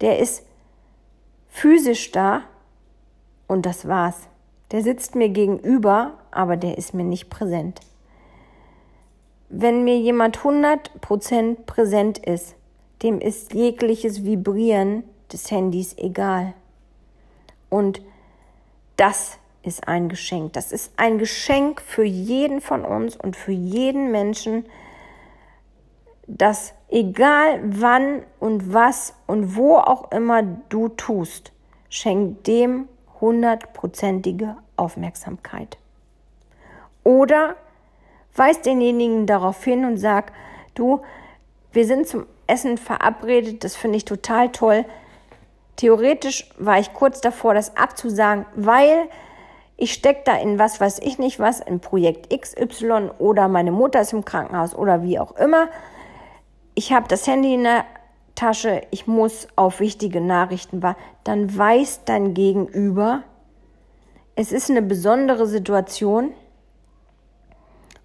[0.00, 0.44] Der ist
[1.48, 2.42] physisch da
[3.46, 4.28] und das war's.
[4.70, 7.80] Der sitzt mir gegenüber, aber der ist mir nicht präsent.
[9.48, 12.54] Wenn mir jemand 100% präsent ist,
[13.02, 16.54] dem ist jegliches Vibrieren des Handys egal.
[17.68, 18.00] Und
[18.96, 20.54] das ist ein Geschenk.
[20.54, 24.66] Das ist ein Geschenk für jeden von uns und für jeden Menschen,
[26.26, 31.52] dass egal wann und was und wo auch immer du tust,
[31.88, 32.88] schenk dem
[33.20, 35.76] hundertprozentige Aufmerksamkeit.
[37.04, 37.56] Oder
[38.34, 40.32] weis denjenigen darauf hin und sag,
[40.74, 41.00] du,
[41.72, 44.84] wir sind zum Essen verabredet, das finde ich total toll.
[45.76, 49.08] Theoretisch war ich kurz davor, das abzusagen, weil
[49.80, 54.02] ich stecke da in was weiß ich nicht was, in Projekt XY oder meine Mutter
[54.02, 55.68] ist im Krankenhaus oder wie auch immer.
[56.74, 57.86] Ich habe das Handy in der
[58.34, 61.00] Tasche, ich muss auf wichtige Nachrichten warten.
[61.24, 63.22] Dann weiß dein Gegenüber,
[64.36, 66.32] es ist eine besondere Situation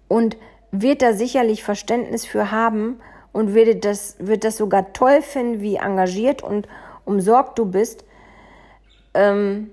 [0.08, 0.38] und
[0.70, 3.00] wird da sicherlich Verständnis für haben
[3.32, 6.68] und wird das, wird das sogar toll finden, wie engagiert und
[7.04, 8.04] umsorgt du bist.
[9.12, 9.70] Ähm,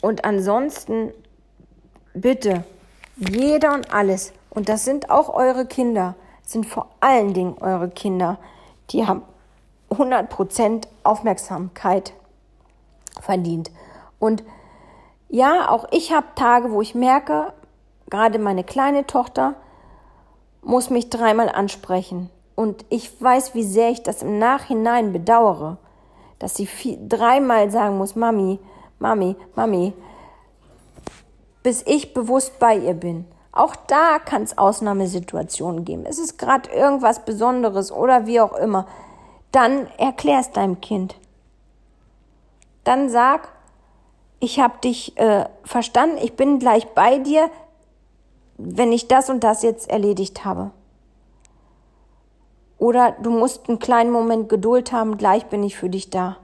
[0.00, 1.12] und ansonsten
[2.14, 2.64] bitte,
[3.16, 8.38] jeder und alles, und das sind auch eure Kinder, sind vor allen Dingen eure Kinder,
[8.90, 9.22] die haben
[9.90, 12.12] 100% Aufmerksamkeit
[13.20, 13.70] verdient.
[14.18, 14.44] Und
[15.28, 17.52] ja, auch ich habe Tage, wo ich merke,
[18.08, 19.54] gerade meine kleine Tochter
[20.62, 22.30] muss mich dreimal ansprechen.
[22.54, 25.78] Und ich weiß, wie sehr ich das im Nachhinein bedauere,
[26.38, 28.58] dass sie viel, dreimal sagen muss, Mami,
[28.98, 29.92] Mami, Mami,
[31.62, 33.26] bis ich bewusst bei ihr bin.
[33.52, 36.06] Auch da kann es Ausnahmesituationen geben.
[36.06, 38.86] Es ist gerade irgendwas Besonderes oder wie auch immer.
[39.52, 41.16] Dann erklär es deinem Kind.
[42.84, 43.48] Dann sag,
[44.40, 47.50] ich habe dich äh, verstanden, ich bin gleich bei dir,
[48.56, 50.70] wenn ich das und das jetzt erledigt habe.
[52.78, 56.36] Oder du musst einen kleinen Moment Geduld haben, gleich bin ich für dich da.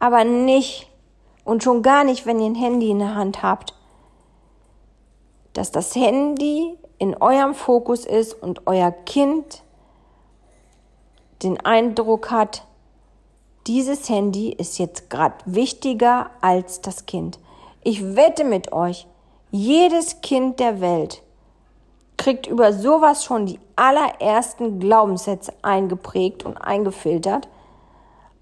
[0.00, 0.91] Aber nicht
[1.44, 3.74] und schon gar nicht, wenn ihr ein Handy in der Hand habt,
[5.52, 9.62] dass das Handy in eurem Fokus ist und euer Kind
[11.42, 12.64] den Eindruck hat,
[13.66, 17.38] dieses Handy ist jetzt gerade wichtiger als das Kind.
[17.82, 19.06] Ich wette mit euch,
[19.50, 21.22] jedes Kind der Welt
[22.16, 27.48] kriegt über sowas schon die allerersten Glaubenssätze eingeprägt und eingefiltert,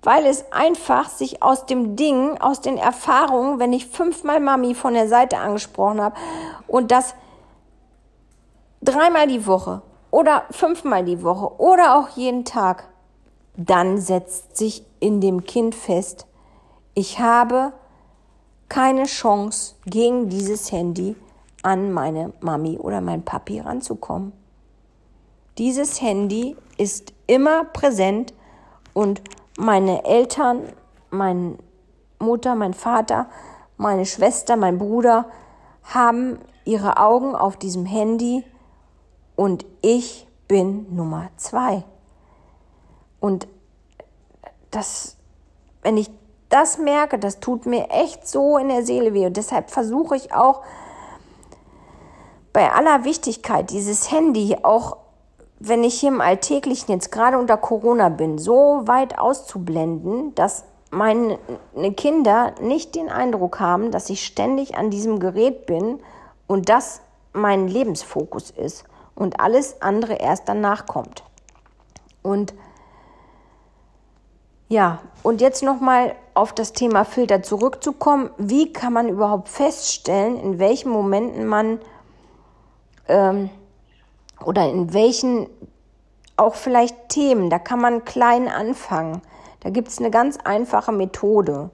[0.02, 4.94] weil es einfach sich aus dem Ding, aus den Erfahrungen, wenn ich fünfmal Mami von
[4.94, 6.16] der Seite angesprochen habe
[6.66, 7.14] und das
[8.82, 12.88] dreimal die Woche oder fünfmal die Woche oder auch jeden Tag,
[13.56, 16.26] dann setzt sich in dem Kind fest,
[16.94, 17.72] ich habe
[18.68, 21.16] keine Chance, gegen dieses Handy
[21.62, 24.32] an meine Mami oder mein Papi ranzukommen.
[25.58, 28.32] Dieses Handy ist immer präsent
[28.94, 29.20] und
[29.58, 30.72] meine Eltern,
[31.10, 31.58] meine
[32.18, 33.26] Mutter, mein Vater
[33.80, 35.24] meine Schwester, mein Bruder
[35.82, 38.44] haben ihre Augen auf diesem Handy
[39.36, 41.84] und ich bin Nummer zwei.
[43.20, 43.48] Und
[44.70, 45.16] das,
[45.80, 46.10] wenn ich
[46.50, 49.24] das merke, das tut mir echt so in der Seele weh.
[49.24, 50.62] Und deshalb versuche ich auch
[52.52, 54.98] bei aller Wichtigkeit dieses Handy, auch
[55.60, 61.38] wenn ich hier im Alltäglichen jetzt gerade unter Corona bin, so weit auszublenden, dass meine
[61.96, 66.00] Kinder nicht den Eindruck haben, dass ich ständig an diesem Gerät bin
[66.46, 67.02] und das
[67.32, 68.84] mein Lebensfokus ist
[69.14, 71.22] und alles andere erst danach kommt.
[72.22, 72.54] Und
[74.68, 78.30] ja, und jetzt nochmal auf das Thema Filter zurückzukommen.
[78.38, 81.80] Wie kann man überhaupt feststellen, in welchen Momenten man
[83.08, 83.50] ähm,
[84.44, 85.48] oder in welchen
[86.36, 89.20] auch vielleicht Themen, da kann man klein anfangen.
[89.60, 91.70] Da gibt es eine ganz einfache Methode.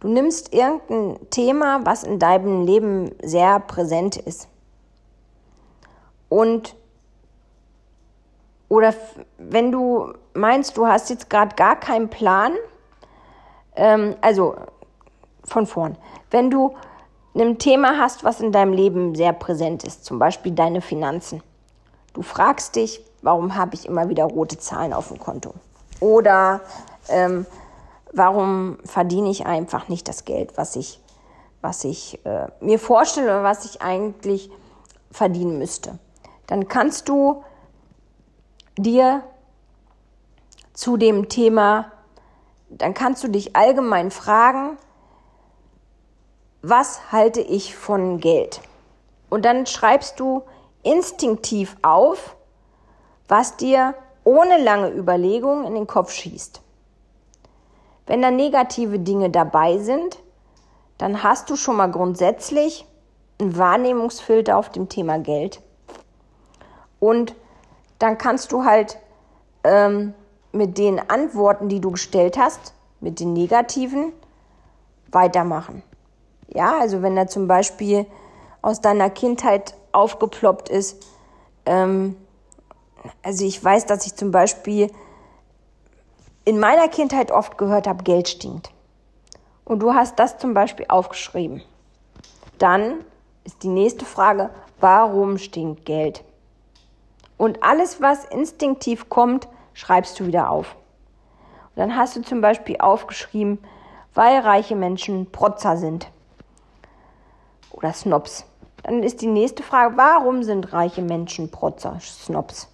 [0.00, 4.48] Du nimmst irgendein Thema, was in deinem Leben sehr präsent ist.
[6.28, 6.74] Und
[8.68, 8.94] oder
[9.38, 12.52] wenn du meinst, du hast jetzt gerade gar keinen Plan,
[13.76, 14.56] ähm, also
[15.44, 15.96] von vorn,
[16.30, 16.74] wenn du
[17.34, 21.42] ein Thema hast, was in deinem Leben sehr präsent ist, zum Beispiel deine Finanzen.
[22.16, 25.52] Du fragst dich, warum habe ich immer wieder rote Zahlen auf dem Konto?
[26.00, 26.62] Oder
[27.10, 27.44] ähm,
[28.10, 30.98] warum verdiene ich einfach nicht das Geld, was ich,
[31.60, 34.50] was ich äh, mir vorstelle oder was ich eigentlich
[35.10, 35.98] verdienen müsste?
[36.46, 37.44] Dann kannst du
[38.78, 39.22] dir
[40.72, 41.92] zu dem Thema,
[42.70, 44.78] dann kannst du dich allgemein fragen,
[46.62, 48.62] was halte ich von Geld?
[49.28, 50.44] Und dann schreibst du
[50.86, 52.36] instinktiv auf,
[53.28, 56.62] was dir ohne lange Überlegung in den Kopf schießt.
[58.06, 60.18] Wenn da negative Dinge dabei sind,
[60.98, 62.86] dann hast du schon mal grundsätzlich
[63.40, 65.60] einen Wahrnehmungsfilter auf dem Thema Geld.
[67.00, 67.34] Und
[67.98, 68.98] dann kannst du halt
[69.64, 70.14] ähm,
[70.52, 74.12] mit den Antworten, die du gestellt hast, mit den negativen,
[75.10, 75.82] weitermachen.
[76.48, 78.06] Ja, also wenn da zum Beispiel
[78.62, 81.04] aus deiner Kindheit aufgeploppt ist,
[81.64, 82.16] ähm,
[83.22, 84.90] also ich weiß, dass ich zum Beispiel
[86.44, 88.70] in meiner Kindheit oft gehört habe, Geld stinkt.
[89.64, 91.62] Und du hast das zum Beispiel aufgeschrieben.
[92.58, 93.04] Dann
[93.44, 96.22] ist die nächste Frage, warum stinkt Geld?
[97.36, 100.76] Und alles, was instinktiv kommt, schreibst du wieder auf.
[101.74, 103.58] Und dann hast du zum Beispiel aufgeschrieben,
[104.14, 106.08] weil reiche Menschen Protzer sind.
[107.72, 108.46] Oder Snobs.
[108.86, 112.72] Dann ist die nächste Frage, warum sind reiche Menschen Protzer, Snobs?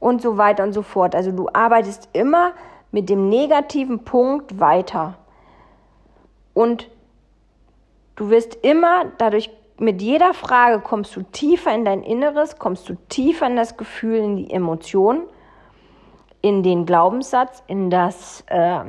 [0.00, 1.14] Und so weiter und so fort.
[1.14, 2.54] Also du arbeitest immer
[2.90, 5.14] mit dem negativen Punkt weiter.
[6.54, 6.90] Und
[8.16, 12.96] du wirst immer dadurch mit jeder Frage kommst du tiefer in dein Inneres, kommst du
[13.08, 15.22] tiefer in das Gefühl, in die Emotion,
[16.40, 18.80] in den Glaubenssatz, in das, äh,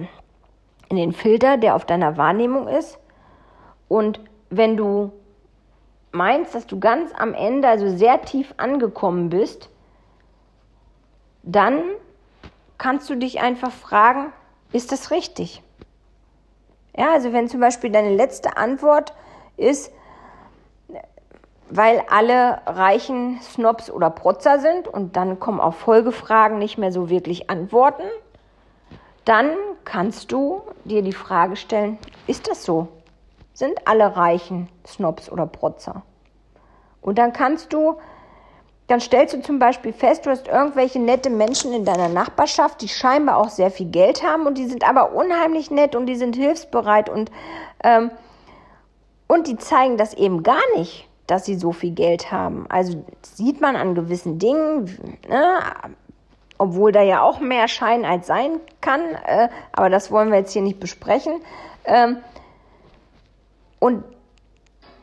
[0.90, 2.98] in den Filter, der auf deiner Wahrnehmung ist.
[3.88, 4.20] Und
[4.50, 5.12] wenn du
[6.12, 9.70] meinst, dass du ganz am Ende, also sehr tief angekommen bist,
[11.44, 11.82] dann
[12.78, 14.32] kannst du dich einfach fragen,
[14.72, 15.64] ist das richtig?
[16.96, 19.14] Ja, also wenn zum Beispiel deine letzte Antwort
[19.58, 19.92] ist,
[21.70, 27.10] weil alle reichen Snobs oder Protzer sind und dann kommen auf Folgefragen nicht mehr so
[27.10, 28.04] wirklich Antworten,
[29.26, 29.52] dann
[29.86, 32.88] kannst du dir die Frage stellen, ist das so?
[33.60, 36.04] Sind alle reichen Snobs oder Protzer?
[37.02, 37.98] Und dann kannst du,
[38.88, 42.88] dann stellst du zum Beispiel fest, du hast irgendwelche nette Menschen in deiner Nachbarschaft, die
[42.88, 46.38] scheinbar auch sehr viel Geld haben und die sind aber unheimlich nett und die sind
[46.38, 47.32] hilfsbereit und,
[47.84, 48.12] ähm,
[49.28, 52.66] und die zeigen das eben gar nicht dass sie so viel Geld haben.
[52.70, 55.60] Also sieht man an gewissen Dingen, ne?
[56.58, 60.54] obwohl da ja auch mehr Schein als sein kann, äh, aber das wollen wir jetzt
[60.54, 61.34] hier nicht besprechen.
[61.86, 62.18] Ähm,
[63.80, 64.04] und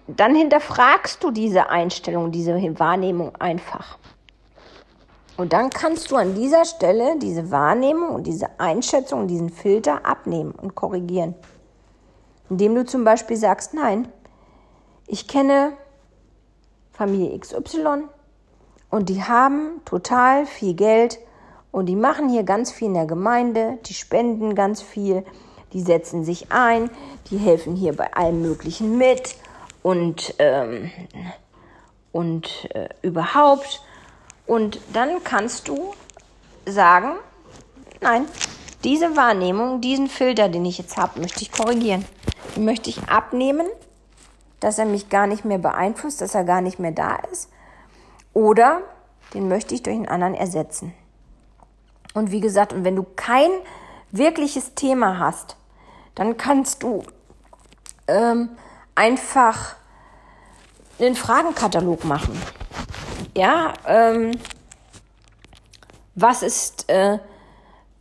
[0.07, 3.99] dann hinterfragst du diese Einstellung, diese Wahrnehmung einfach.
[5.37, 10.53] Und dann kannst du an dieser Stelle diese Wahrnehmung und diese Einschätzung, diesen Filter abnehmen
[10.53, 11.35] und korrigieren.
[12.49, 14.09] Indem du zum Beispiel sagst, nein,
[15.07, 15.73] ich kenne
[16.93, 18.05] Familie XY
[18.89, 21.19] und die haben total viel Geld
[21.71, 25.25] und die machen hier ganz viel in der Gemeinde, die spenden ganz viel,
[25.73, 26.91] die setzen sich ein,
[27.31, 29.37] die helfen hier bei allem Möglichen mit
[29.83, 30.91] und, ähm,
[32.13, 33.83] und äh, überhaupt.
[34.47, 35.95] Und dann kannst du
[36.65, 37.13] sagen,
[38.01, 38.27] nein,
[38.85, 42.05] diese Wahrnehmung, diesen Filter, den ich jetzt habe, möchte ich korrigieren.
[42.55, 43.67] Den möchte ich abnehmen
[44.61, 47.51] dass er mich gar nicht mehr beeinflusst, dass er gar nicht mehr da ist.
[48.33, 48.81] Oder
[49.35, 50.95] den möchte ich durch einen anderen ersetzen.
[52.15, 53.51] Und wie gesagt, und wenn du kein
[54.19, 55.57] wirkliches Thema hast,
[56.15, 57.03] dann kannst du
[58.09, 58.51] ähm,
[58.95, 59.77] einfach
[60.99, 62.41] einen Fragenkatalog machen.
[63.37, 64.33] Ja, ähm,
[66.15, 67.19] was ist, äh,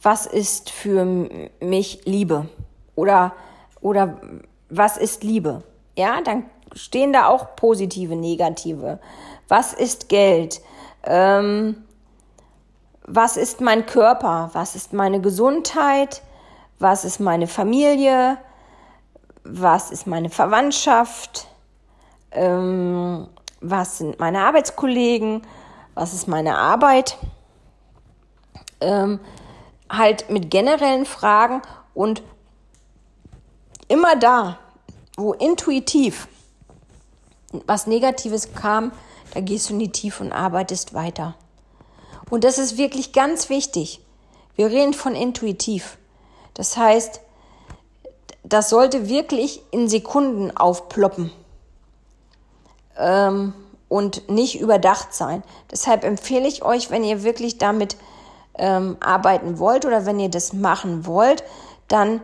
[0.02, 1.06] was ist für
[1.60, 2.48] mich Liebe?
[2.96, 3.34] Oder,
[3.82, 4.22] oder
[4.70, 5.64] was ist Liebe?
[5.98, 9.00] Ja, dann stehen da auch positive, negative.
[9.48, 10.62] Was ist Geld?
[11.04, 11.85] Ähm,
[13.08, 14.50] was ist mein Körper?
[14.54, 16.22] Was ist meine Gesundheit?
[16.80, 18.38] Was ist meine Familie?
[19.44, 21.48] Was ist meine Verwandtschaft?
[22.32, 23.28] Ähm,
[23.62, 25.44] was sind meine Arbeitskollegen?
[25.94, 27.18] Was ist meine Arbeit?
[28.82, 29.20] Ähm,
[29.90, 31.62] halt mit generellen Fragen
[31.94, 32.24] und
[33.88, 34.58] immer da,
[35.16, 36.28] wo intuitiv
[37.68, 38.92] was Negatives kam,
[39.34, 41.36] da gehst du in die Tiefe und arbeitest weiter.
[42.30, 44.02] Und das ist wirklich ganz wichtig.
[44.56, 45.98] Wir reden von intuitiv.
[46.54, 47.22] Das heißt,
[48.44, 51.32] das sollte wirklich in Sekunden aufploppen
[52.98, 53.54] ähm,
[53.90, 55.44] und nicht überdacht sein.
[55.72, 57.98] Deshalb empfehle ich euch, wenn ihr wirklich damit
[58.58, 61.44] ähm, arbeiten wollt oder wenn ihr das machen wollt,
[61.88, 62.22] dann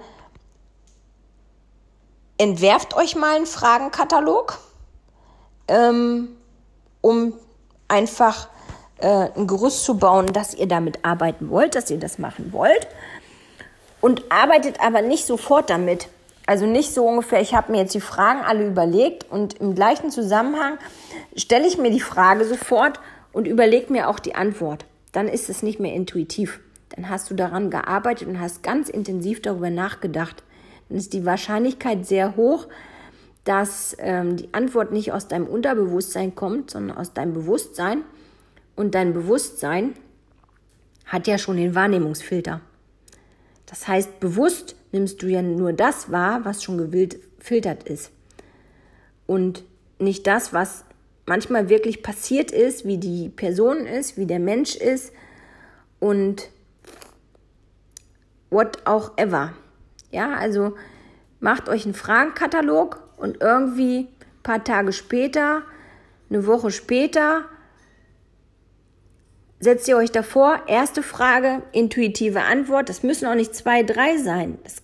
[2.38, 4.58] entwerft euch mal einen Fragenkatalog,
[5.68, 6.30] ähm,
[7.02, 7.34] um
[7.88, 8.48] einfach
[9.02, 12.88] äh, ein Gerüst zu bauen, dass ihr damit arbeiten wollt, dass ihr das machen wollt.
[14.00, 16.08] Und arbeitet aber nicht sofort damit.
[16.48, 20.10] Also nicht so ungefähr, ich habe mir jetzt die Fragen alle überlegt und im gleichen
[20.10, 20.78] Zusammenhang
[21.36, 23.00] stelle ich mir die Frage sofort
[23.32, 24.86] und überlege mir auch die Antwort.
[25.12, 26.60] Dann ist es nicht mehr intuitiv.
[26.90, 30.44] Dann hast du daran gearbeitet und hast ganz intensiv darüber nachgedacht.
[30.90, 32.68] Dann ist die Wahrscheinlichkeit sehr hoch,
[33.44, 38.04] dass ähm, die Antwort nicht aus deinem Unterbewusstsein kommt, sondern aus deinem Bewusstsein.
[38.76, 39.94] Und dein Bewusstsein
[41.06, 42.62] hat ja schon den Wahrnehmungsfilter.
[43.66, 48.12] Das heißt, bewusst nimmst du ja nur das wahr, was schon gefiltert ist.
[49.28, 49.64] Und
[50.00, 50.84] nicht das, was
[51.26, 55.14] manchmal wirklich passiert ist, wie die Person ist, wie der Mensch ist
[56.00, 56.50] und
[58.50, 59.54] what auch ever.
[60.12, 60.76] Ja, also
[61.40, 65.62] macht euch einen Fragenkatalog und irgendwie ein paar Tage später,
[66.30, 67.46] eine Woche später,
[69.62, 72.90] setzt ihr euch davor, erste Frage, intuitive Antwort.
[72.90, 74.82] Das müssen auch nicht zwei, drei sein das,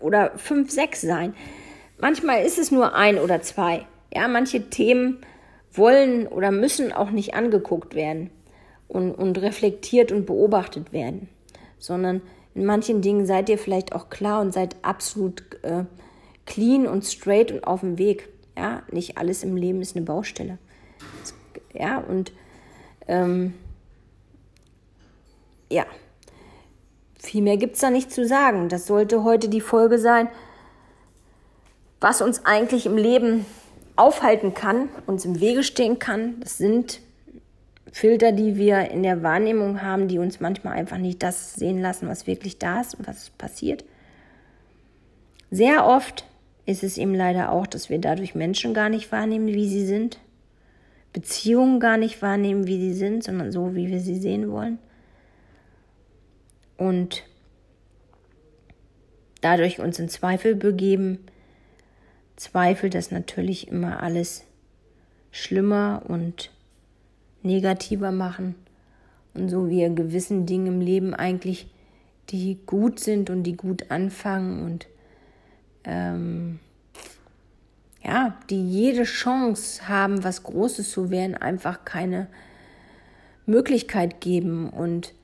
[0.00, 1.34] oder fünf, sechs sein.
[1.98, 3.84] Manchmal ist es nur ein oder zwei.
[4.14, 5.18] Ja, manche Themen
[5.72, 8.30] wollen oder müssen auch nicht angeguckt werden
[8.86, 11.28] und, und reflektiert und beobachtet werden,
[11.78, 12.22] sondern
[12.54, 15.84] in manchen Dingen seid ihr vielleicht auch klar und seid absolut äh,
[16.46, 18.28] clean und straight und auf dem Weg.
[18.56, 20.58] Ja, nicht alles im Leben ist eine Baustelle.
[21.74, 22.32] Ja, und
[23.06, 23.54] ähm,
[25.70, 25.86] ja,
[27.18, 28.68] viel mehr gibt es da nicht zu sagen.
[28.68, 30.28] Das sollte heute die Folge sein,
[32.00, 33.44] was uns eigentlich im Leben
[33.96, 36.40] aufhalten kann, uns im Wege stehen kann.
[36.40, 37.00] Das sind
[37.90, 42.08] Filter, die wir in der Wahrnehmung haben, die uns manchmal einfach nicht das sehen lassen,
[42.08, 43.84] was wirklich da ist und was passiert.
[45.50, 46.24] Sehr oft
[46.66, 50.18] ist es eben leider auch, dass wir dadurch Menschen gar nicht wahrnehmen, wie sie sind,
[51.12, 54.78] Beziehungen gar nicht wahrnehmen, wie sie sind, sondern so, wie wir sie sehen wollen.
[56.78, 57.24] Und
[59.42, 61.18] dadurch uns in Zweifel begeben,
[62.36, 64.44] Zweifel das natürlich immer alles
[65.30, 66.50] schlimmer und
[67.42, 68.54] negativer machen.
[69.34, 71.68] Und so wir gewissen Dingen im Leben eigentlich,
[72.30, 74.86] die gut sind und die gut anfangen und
[75.84, 76.60] ähm,
[78.04, 82.28] ja, die jede Chance haben, was Großes zu werden, einfach keine
[83.46, 84.70] Möglichkeit geben.
[84.70, 85.14] Und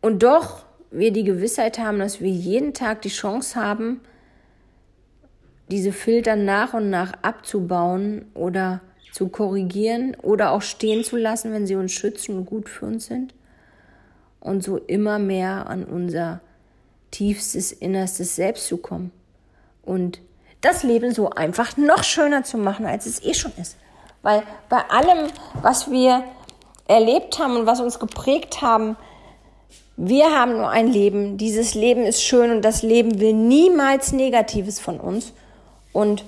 [0.00, 4.00] und doch wir die Gewissheit haben, dass wir jeden Tag die Chance haben,
[5.70, 8.80] diese Filter nach und nach abzubauen oder
[9.12, 13.06] zu korrigieren oder auch stehen zu lassen, wenn sie uns schützen und gut für uns
[13.06, 13.34] sind.
[14.40, 16.40] Und so immer mehr an unser
[17.10, 19.12] tiefstes, innerstes Selbst zu kommen.
[19.82, 20.20] Und
[20.60, 23.76] das Leben so einfach noch schöner zu machen, als es eh schon ist.
[24.22, 25.30] Weil bei allem,
[25.62, 26.24] was wir
[26.86, 28.96] erlebt haben und was uns geprägt haben,
[30.02, 31.36] wir haben nur ein Leben.
[31.36, 35.34] Dieses Leben ist schön und das Leben will niemals Negatives von uns.
[35.92, 36.24] Und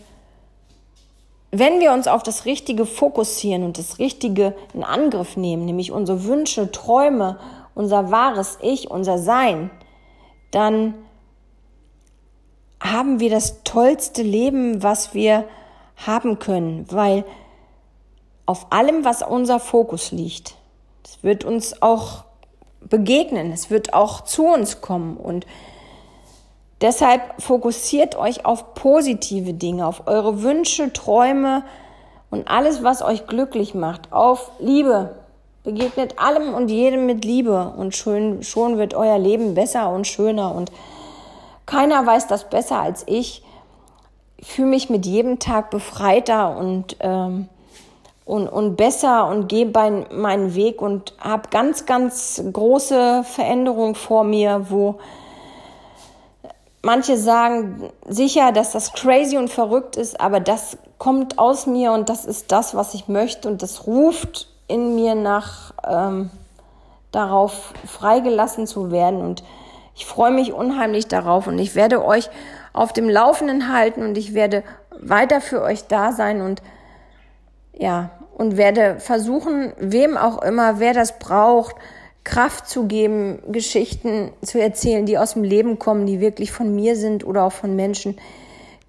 [1.50, 6.24] wenn wir uns auf das Richtige fokussieren und das Richtige in Angriff nehmen, nämlich unsere
[6.24, 7.38] Wünsche, Träume,
[7.74, 9.70] unser wahres Ich, unser Sein,
[10.50, 10.92] dann
[12.78, 15.46] haben wir das tollste Leben, was wir
[15.96, 17.24] haben können, weil
[18.44, 20.56] auf allem, was unser Fokus liegt,
[21.04, 22.24] es wird uns auch
[22.88, 25.16] begegnen, es wird auch zu uns kommen.
[25.16, 25.46] Und
[26.80, 31.64] deshalb fokussiert euch auf positive Dinge, auf eure Wünsche, Träume
[32.30, 35.16] und alles, was euch glücklich macht, auf Liebe.
[35.64, 37.72] Begegnet allem und jedem mit Liebe.
[37.76, 40.54] Und schon, schon wird euer Leben besser und schöner.
[40.54, 40.72] Und
[41.66, 43.44] keiner weiß das besser als ich.
[44.38, 47.48] Ich fühle mich mit jedem Tag befreiter und, ähm,
[48.24, 54.24] und, und besser und gehe bei meinen Weg und habe ganz, ganz große Veränderungen vor
[54.24, 54.98] mir, wo
[56.82, 62.08] manche sagen sicher, dass das crazy und verrückt ist, aber das kommt aus mir und
[62.08, 66.30] das ist das, was ich möchte und das ruft in mir nach ähm,
[67.10, 69.42] darauf freigelassen zu werden und
[69.94, 72.30] ich freue mich unheimlich darauf und ich werde euch
[72.72, 74.62] auf dem Laufenden halten und ich werde
[74.98, 76.62] weiter für euch da sein und
[77.82, 81.74] ja, und werde versuchen, wem auch immer, wer das braucht,
[82.22, 86.94] Kraft zu geben, Geschichten zu erzählen, die aus dem Leben kommen, die wirklich von mir
[86.94, 88.16] sind oder auch von Menschen,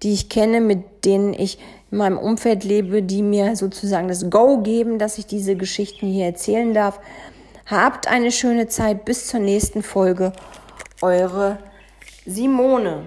[0.04, 1.58] die ich kenne, mit denen ich
[1.90, 6.26] in meinem Umfeld lebe, die mir sozusagen das Go geben, dass ich diese Geschichten hier
[6.26, 7.00] erzählen darf.
[7.66, 10.32] Habt eine schöne Zeit bis zur nächsten Folge
[11.02, 11.58] eure
[12.26, 13.02] Simone.